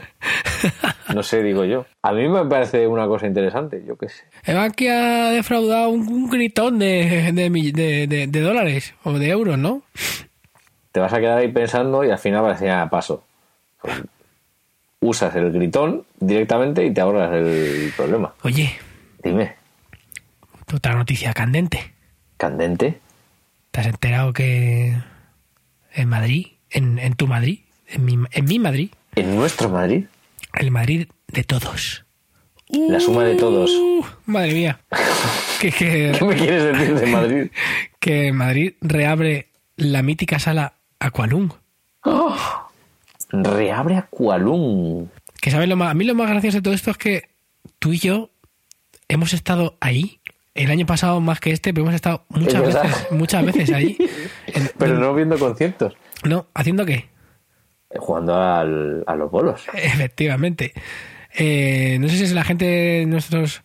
[1.14, 1.86] No sé, digo yo.
[2.02, 4.24] A mí me parece una cosa interesante, yo qué sé.
[4.44, 9.82] El Bankia ha defraudado un, un gritón de, de, dólares o de euros, ¿no?
[10.92, 13.24] te vas a quedar ahí pensando y al final vas a ah, paso.
[13.82, 14.00] Pues,
[15.00, 18.32] usas el gritón directamente y te ahorras el problema.
[18.42, 18.70] Oye,
[19.22, 19.56] Dime,
[20.72, 21.92] otra noticia candente.
[22.36, 23.00] candente.
[23.70, 24.94] ¿Te has enterado que
[25.94, 30.04] en Madrid, en, en tu Madrid, en mi, en mi Madrid, En nuestro Madrid,
[30.54, 32.04] el Madrid de todos?
[32.68, 33.70] La suma de todos.
[33.70, 34.80] Uh, madre mía.
[35.60, 37.50] que, que, ¿qué me quieres decir de Madrid?
[38.00, 41.52] que Madrid reabre la mítica sala Aqualung.
[43.30, 45.08] Reabre Aqualung.
[45.40, 47.28] Que sabes lo más, a mí lo más gracioso de todo esto es que
[47.78, 48.30] tú y yo
[49.08, 50.20] hemos estado ahí.
[50.54, 53.96] El año pasado más que este, pero hemos estado muchas veces, muchas veces ahí.
[54.46, 55.94] En- Pero no viendo conciertos.
[56.24, 57.08] no, ¿haciendo qué?
[57.98, 59.62] Jugando al- a los bolos.
[59.74, 60.72] Efectivamente.
[61.36, 63.62] Eh, no sé si la gente, nuestros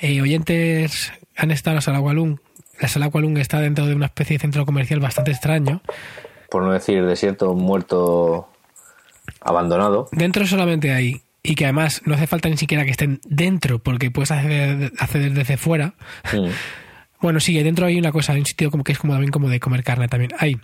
[0.00, 2.40] eh, oyentes han estado en la sala Walloon.
[2.80, 5.80] La sala Walloon está dentro de una especie de centro comercial bastante extraño.
[6.50, 8.48] Por no decir desierto, muerto,
[9.40, 10.08] abandonado.
[10.12, 14.10] Dentro solamente hay, y que además no hace falta ni siquiera que estén dentro, porque
[14.10, 15.94] puedes acceder, acceder desde fuera.
[16.32, 16.48] Mm.
[17.20, 19.48] Bueno, sí, dentro hay una cosa, hay un sitio como que es como también como
[19.48, 20.30] de comer carne también.
[20.38, 20.56] Hay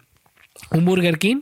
[0.71, 1.41] un Burger King,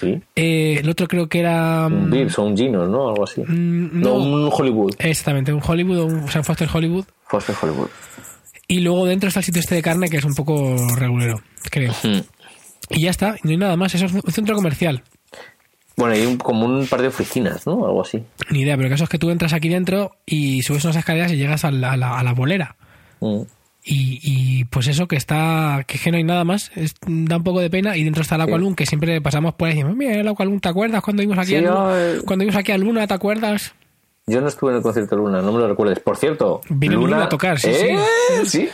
[0.00, 0.20] Sí.
[0.34, 1.86] eh, el otro creo que era...
[1.86, 3.08] Un mm, Vips o un Gino, ¿no?
[3.08, 3.40] Algo así.
[3.40, 4.10] Mm, no.
[4.10, 4.14] no.
[4.46, 4.94] un Hollywood.
[4.98, 7.04] Exactamente, un Hollywood, o un Foster Hollywood.
[7.28, 7.88] Foster Hollywood.
[8.68, 11.40] Y luego dentro está el sitio este de carne que es un poco regulero,
[11.70, 11.92] creo.
[12.02, 12.18] Mm.
[12.90, 13.94] Y ya está, no hay nada más.
[13.94, 15.02] Eso es un centro comercial.
[15.96, 17.86] Bueno, hay un- como un par de oficinas, ¿no?
[17.86, 18.22] Algo así.
[18.50, 21.32] Ni idea, pero el caso es que tú entras aquí dentro y subes unas escaleras
[21.32, 22.76] y llegas a la, a la, a la bolera.
[23.20, 23.40] Mm.
[23.88, 27.36] Y, y, pues eso, que está, que es que no hay nada más, es- da
[27.36, 27.96] un poco de pena.
[27.96, 30.58] Y dentro está el Aqualun, que siempre pasamos por ahí y decimos, mira el Aqualun,
[30.58, 31.94] ¿te acuerdas cuando vimos aquí Sí, a Luna?
[31.94, 32.18] ay.
[32.26, 33.74] Cuando vimos aquí a Luna, ¿te acuerdas?
[34.26, 36.00] Yo no estuve en el concierto de Luna, no me lo recuerdes.
[36.00, 37.96] Por cierto, Vino Luna Luna a tocar, sí, ¿Eh?
[38.44, 38.68] sí.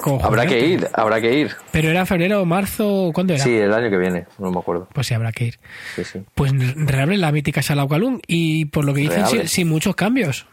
[0.00, 0.24] Cojones.
[0.24, 1.50] Habrá que ir, habrá que ir.
[1.72, 3.42] Pero era febrero o marzo, ¿cuándo era?
[3.42, 4.88] Sí, el año que viene, no me acuerdo.
[4.92, 5.60] Pues sí, habrá que ir.
[5.96, 6.22] Sí, sí.
[6.34, 10.46] Pues reabre la mítica sala Aqualun y por lo que dicen, sin, sin muchos cambios.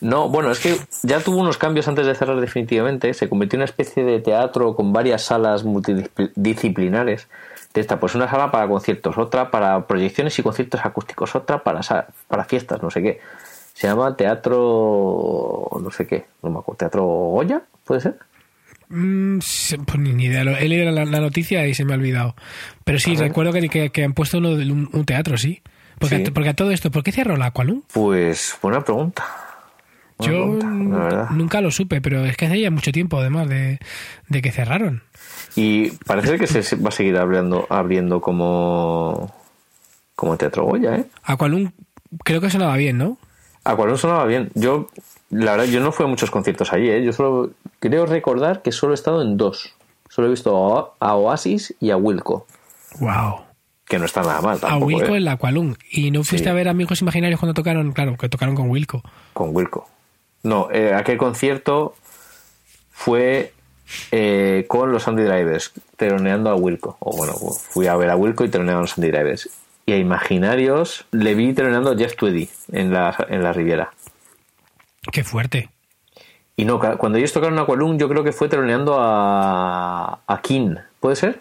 [0.00, 3.14] No, bueno, es que ya tuvo unos cambios antes de cerrar definitivamente.
[3.14, 7.28] Se convirtió en una especie de teatro con varias salas multidisciplinares.
[7.72, 11.80] De esta, pues una sala para conciertos, otra para proyecciones y conciertos acústicos, otra para,
[12.28, 13.20] para fiestas, no sé qué.
[13.72, 15.68] Se llama Teatro.
[15.82, 16.78] no sé qué, no me acuerdo.
[16.78, 17.62] ¿Teatro Goya?
[17.84, 18.18] ¿Puede ser?
[18.88, 19.38] Mm,
[19.86, 22.34] pues ni idea, he leído la, la noticia y se me ha olvidado.
[22.84, 25.62] Pero sí, recuerdo que, que- que han puesto uno un, un teatro, sí.
[25.98, 26.24] Porque, Sí.
[26.26, 27.84] a- porque a todo esto, ¿por qué cerró la Aqualun?
[27.92, 29.24] Pues buena pregunta.
[30.18, 33.80] Buena Yo pregunta, nunca, lo supe, pero es que hace ya mucho tiempo, además, de,
[34.28, 35.02] de que cerraron.
[35.56, 39.34] Y parece que se va a seguir abriendo, abriendo como,
[40.14, 41.04] como Teatro Goya, ¿eh?
[41.24, 41.72] Aqualun
[42.22, 43.18] creo que sonaba bien, ¿no?
[43.64, 44.50] Aqualón sonaba bien.
[44.54, 44.88] Yo,
[45.30, 47.02] la verdad, yo no fui a muchos conciertos allí, ¿eh?
[47.04, 47.50] Yo solo
[47.80, 49.74] creo recordar que solo he estado en dos.
[50.08, 52.46] Solo he visto a, a Oasis y a Wilco,
[53.00, 53.40] Wow.
[53.84, 55.16] que no está nada mal A tampoco, Wilco ¿eh?
[55.16, 55.76] en la Aqualun.
[55.90, 56.50] ¿Y no fuiste Sí.
[56.50, 57.92] a ver Amigos Imaginarios cuando tocaron?
[57.92, 59.02] Claro, que tocaron con Wilco.
[59.32, 59.88] Con Wilco.
[60.44, 61.94] No, eh, aquel concierto
[62.90, 63.52] fue
[64.12, 66.96] eh, con los Sandy Drivers, teroneando a Wilco.
[67.00, 69.48] O bueno, fui a ver a Wilco y teroneando a los Sandy Drivers.
[69.86, 73.92] Y a Imaginarios le vi teroneando a Jeff Tweedy en la, en la Riviera.
[75.12, 75.70] Qué fuerte.
[76.56, 81.16] Y no, cuando ellos tocaron Aqualung, yo creo que fue teloneando a, a King, ¿puede
[81.16, 81.40] ser?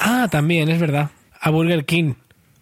[0.00, 1.10] Ah, también, es verdad.
[1.40, 2.14] A Burger King.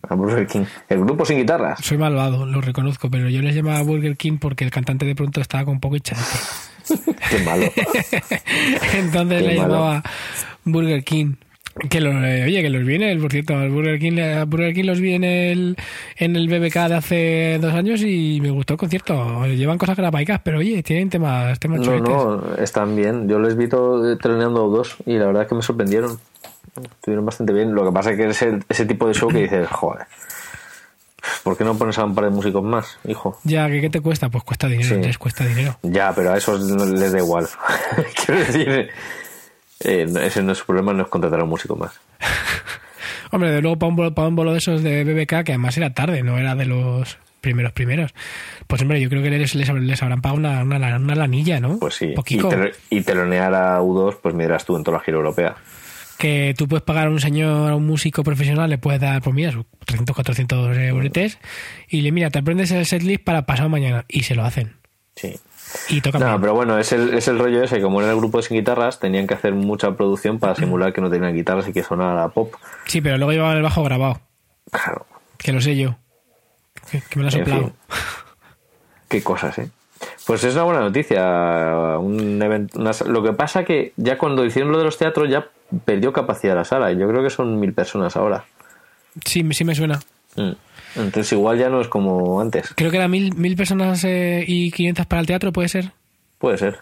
[0.08, 0.64] A Burger King.
[0.88, 1.80] El grupo sin guitarras.
[1.82, 5.40] Soy malvado, lo reconozco, pero yo les llamaba Burger King porque el cantante de pronto
[5.40, 6.22] estaba con un poco hinchante.
[7.30, 7.64] Qué malo.
[8.94, 9.74] Entonces Qué le malo.
[9.74, 10.02] llamaba
[10.64, 11.34] Burger King.
[11.90, 14.44] Que lo, eh, oye, que los vi en el, por cierto, al Burger King, a
[14.46, 15.76] Burger King los vi en el,
[16.16, 19.44] en el BBK de hace dos años y me gustó el concierto.
[19.46, 22.08] Llevan cosas grapaicas, pero oye, tienen temas, temas No, chuletes.
[22.08, 23.28] no, están bien.
[23.28, 26.18] Yo les vi teloneando a dos y la verdad es que me sorprendieron.
[26.82, 27.74] Estuvieron bastante bien.
[27.74, 30.06] Lo que pasa es que es el- ese tipo de show que dices, joder,
[31.42, 33.38] ¿por qué no pones a un par de músicos más, hijo?
[33.44, 34.30] Ya, ¿qué, qué te cuesta?
[34.30, 35.00] Pues cuesta dinero, Sí.
[35.02, 35.78] les cuesta dinero.
[35.82, 36.60] Ya, pero a esos
[36.90, 37.46] les da igual.
[38.26, 38.88] Quiero decir,
[39.80, 41.92] eh, ese no es su problema, no es contratar a un músico más.
[43.32, 45.76] Hombre, de luego para un, bolo, para un bolo de esos de BBK, que además
[45.76, 48.14] era tarde, no era de los primeros primeros.
[48.66, 51.78] Pues hombre, yo creo que les, les, les habrán pagado una, una, una lanilla, ¿no?
[51.78, 52.14] Pues sí.
[52.28, 55.56] Y, telo- y telonear a U2, pues me dirás tú en toda la gira europea.
[56.18, 59.34] que tú puedes pagar a un señor, a un músico profesional, le puedes dar, pues
[59.34, 61.38] mira, sus 300, 400 euretes
[61.88, 64.76] y le mira, te aprendes el setlist para pasado mañana y se lo hacen.
[65.16, 65.34] Sí.
[65.88, 66.40] Y tocan No, bien.
[66.40, 67.80] pero bueno, es el, es el rollo ese.
[67.80, 71.10] Como era el grupo sin guitarras, tenían que hacer mucha producción para simular que no
[71.10, 72.54] tenían guitarras y que sonara pop.
[72.86, 74.20] Sí, pero luego llevaban el bajo grabado,
[74.70, 75.06] Claro.
[75.38, 75.96] que lo sé yo.
[76.90, 77.62] Que, que me lo ha En soplado.
[77.64, 77.72] fin.
[79.08, 79.70] Qué cosas, ¿eh?
[80.26, 81.98] Pues es una buena noticia.
[81.98, 85.46] Un evento, una lo que pasa que ya cuando hicieron lo de los teatros ya
[85.84, 86.92] perdió capacidad la sala.
[86.92, 88.44] y Yo creo que son mil personas ahora.
[89.24, 90.00] Sí, sí me suena.
[90.36, 90.52] Mm.
[90.96, 92.72] Entonces igual ya no es como antes.
[92.76, 95.92] Creo que era mil, mil personas eh, y 500 para el teatro, ¿puede ser?
[96.38, 96.78] Puede ser.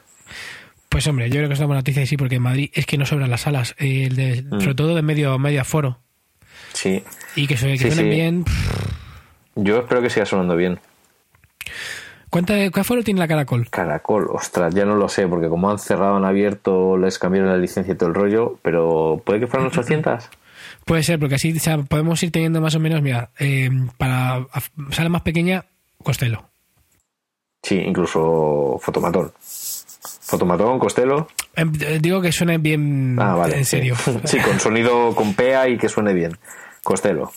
[0.89, 2.87] Pues hombre, yo creo que es una buena noticia y sí, porque en Madrid es
[2.87, 4.61] que no sobran las salas, eh, el de- Mm.
[4.61, 5.99] sobre todo de medio, medio aforo.
[6.73, 7.03] Sí.
[7.37, 8.05] Y que, que Sí, suenen sí.
[8.05, 8.45] bien.
[9.57, 10.79] Yo espero que siga sonando bien.
[12.31, 13.69] ¿Cuánta, ¿Qué aforo tiene la Caracol?
[13.71, 17.57] Caracol, ostras, ya no lo sé, porque como han cerrado, han abierto, les cambiaron la
[17.57, 20.29] licencia y todo el rollo, pero puede que fueran 800.
[20.85, 24.47] Puede ser, porque así o sea, podemos ir teniendo más o menos, mira, eh, para
[24.91, 25.65] sala más pequeña,
[26.03, 26.45] Costello.
[27.63, 29.33] Sí, incluso Fotomatón.
[30.21, 31.29] Fotomatón, Costello.
[31.57, 33.59] Em, eh, digo que suene bien Ah, vale.
[33.59, 33.71] en sí.
[33.77, 33.95] serio.
[34.25, 36.37] Sí, con sonido con PEA y que suene bien.
[36.83, 37.31] Costello.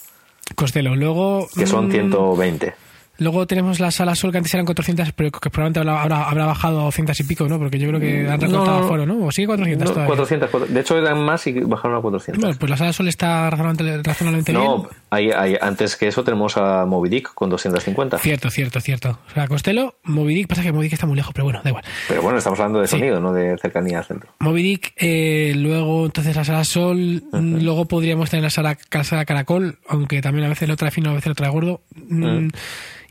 [0.56, 0.96] Costello.
[0.96, 1.48] Luego.
[1.56, 2.74] que son mm, 120.
[3.20, 6.82] Luego tenemos la sala Sol, que antes eran 400, pero que probablemente habrá, habrá bajado
[6.82, 7.58] a 200 y pico, ¿no?
[7.58, 8.86] Porque yo creo que han recortado no, no.
[8.86, 9.26] aforo, ¿no?
[9.26, 10.08] O sigue 400 No, todavía.
[10.08, 12.42] 400, cuatro- de hecho eran más y bajaron a 400.
[12.42, 14.90] Bueno, pues la sala Sol está razonablemente, no, bien.
[15.10, 18.18] hay, hay- antes que eso tenemos a Moby Dick con 250.
[18.20, 19.20] Cierto, cierto, cierto.
[19.30, 21.70] O sea, Costello, Moby Dick, pasa que Moby Dick está muy lejos, pero bueno, da
[21.70, 21.84] igual.
[22.08, 22.98] Pero bueno, estamos hablando de Sí.
[22.98, 24.30] sonido, no de cercanía al centro.
[24.40, 29.26] Moby Dick, eh, luego entonces la sala Sol, luego podríamos tener la sala, la sala
[29.26, 31.82] Caracol, aunque también a veces lo trae fino, a veces lo trae gordo.
[31.96, 32.50] Mm,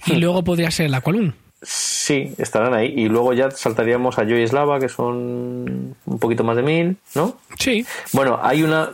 [0.07, 1.33] Y luego podría ser la Qualum.
[1.63, 2.93] Sí, estarán ahí.
[2.97, 7.37] Y luego ya saltaríamos a Joy Slava, que son un poquito más de mil, ¿no?
[7.59, 8.91] Sí, Bueno, hay una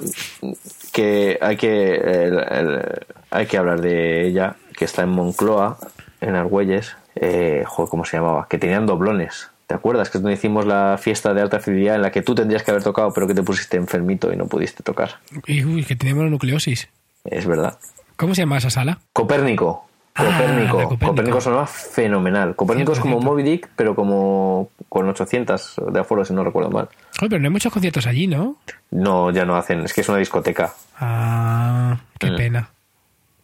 [0.92, 2.82] que hay que el- el-
[3.30, 5.78] hay que hablar de ella, que está en Moncloa,
[6.20, 6.96] en Argüelles.
[7.16, 8.46] Eh, joder, ¿cómo se llamaba?
[8.48, 9.48] Que tenían doblones.
[9.66, 10.10] ¿Te acuerdas?
[10.10, 12.70] Que es donde hicimos la fiesta de alta fidelidad en la que tú tendrías que
[12.70, 15.16] haber tocado, pero que te pusiste enfermito y no pudiste tocar.
[15.46, 16.88] y uy, que tenemos nucleosis.
[17.24, 17.78] Es verdad.
[18.16, 18.98] ¿Cómo se llama esa sala?
[19.12, 19.86] Copérnico.
[20.14, 20.76] Ah, Copérnico.
[20.78, 21.06] la Copérnico.
[21.06, 22.54] Copérnico sonaba fenomenal.
[22.54, 23.18] Copérnico es como.
[23.20, 26.88] Moby Dick, pero como con 800 de aforo, si no recuerdo mal.
[27.18, 28.56] Pero no hay muchos conciertos allí, ¿no?
[28.90, 29.80] No, ya no hacen.
[29.84, 30.74] Es que es una discoteca.
[30.98, 32.36] Ah, qué Mm.
[32.36, 32.68] pena.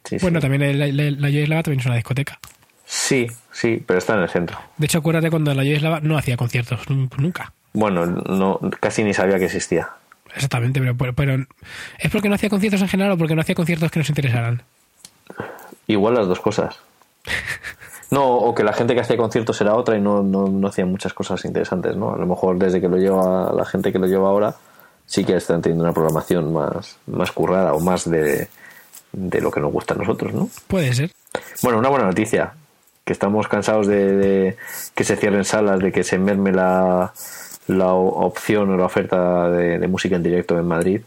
[0.04, 0.42] Sí, Bueno, sí.
[0.48, 2.38] también la, la, también es una discoteca.
[2.84, 4.58] Sí, sí, pero está en el centro.
[4.78, 7.52] De hecho, acuérdate cuando la Yoyeslava no hacía conciertos, nun- nunca.
[7.74, 9.88] Bueno, no, casi ni sabía que existía.
[10.34, 11.46] Exactamente, pero, pero, pero
[11.98, 14.62] ¿es porque no hacía conciertos en general o porque no hacía conciertos que nos interesaran?
[15.88, 16.78] Igual las dos cosas.
[18.10, 20.90] No, o que la gente que hacía conciertos era otra y no, no, no hacían
[20.90, 22.14] muchas cosas interesantes, ¿no?
[22.14, 24.54] A lo mejor desde que lo lleva la gente que lo lleva ahora,
[25.04, 28.48] sí que están teniendo una programación más, más currada o más de,
[29.12, 30.48] de lo que nos gusta a nosotros, ¿no?
[30.68, 31.12] Puede ser.
[31.62, 32.54] Bueno, una buena noticia,
[33.04, 34.56] que estamos cansados de, de
[34.94, 37.12] que se cierren salas, de que se merme la,
[37.66, 41.02] la opción o la oferta de, de música en directo en Madrid,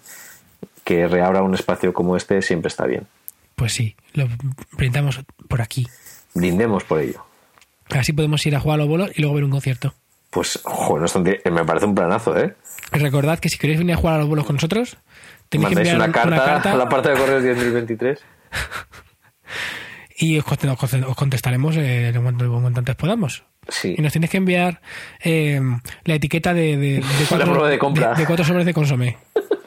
[0.84, 3.08] que reabra un espacio como este siempre está bien.
[3.62, 4.28] Pues sí, lo
[4.72, 5.88] brindamos por aquí.
[6.34, 7.24] Brindemos por ello.
[7.92, 9.94] Así podemos ir a jugar a los bolos y luego ver un concierto.
[10.32, 12.56] Pues, joder, no tonti- me parece un planazo, ¿eh?
[12.92, 14.98] Recordad que si queréis venir a jugar a los bolos con nosotros,
[15.50, 18.18] tenéis que enviar una carta, carta a la parte de correos 10.023.
[20.18, 23.44] y os, conte- os conte- os contestaremos eh, en cuanto, antes podamos.
[23.68, 23.94] Sí.
[23.96, 24.82] Y nos tienes que enviar
[25.24, 25.62] eh,
[26.06, 28.16] la etiqueta de, de, de cuatro, de compra.
[28.16, 29.18] de cuatro sobres de consomé.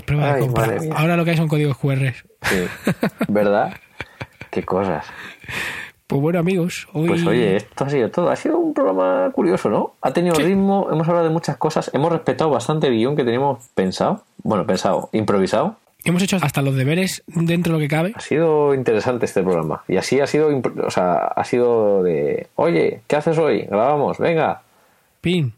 [0.00, 0.78] Las pruebas Ay, de compra.
[0.96, 2.14] Ahora lo que hay son códigos QR.
[2.42, 2.64] Sí.
[3.28, 3.74] ¿Verdad?
[4.50, 5.04] Qué cosas.
[6.06, 7.08] Pues bueno, amigos, hoy...
[7.08, 8.30] Pues oye, esto ha sido todo.
[8.30, 9.94] Ha sido un programa curioso, ¿no?
[10.02, 10.42] Ha tenido Sí.
[10.42, 14.24] ritmo, hemos hablado de muchas cosas, hemos respetado bastante el guion que teníamos pensado.
[14.42, 15.76] Bueno, pensado, improvisado.
[16.04, 18.12] hemos hecho hasta los deberes dentro de lo que cabe.
[18.16, 19.84] Ha sido interesante este programa.
[19.86, 20.48] Y así ha sido,
[20.84, 23.66] o sea, ha sido de, oye, ¿qué haces hoy?
[23.70, 24.62] Grabamos, venga.
[25.20, 25.52] Pin.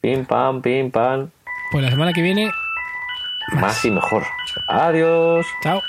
[0.00, 1.28] Pim, pam, pim, pam.
[1.70, 2.50] Pues la semana que viene,
[3.52, 4.24] Más y mejor.
[4.66, 5.46] Adiós.
[5.62, 5.82] chao.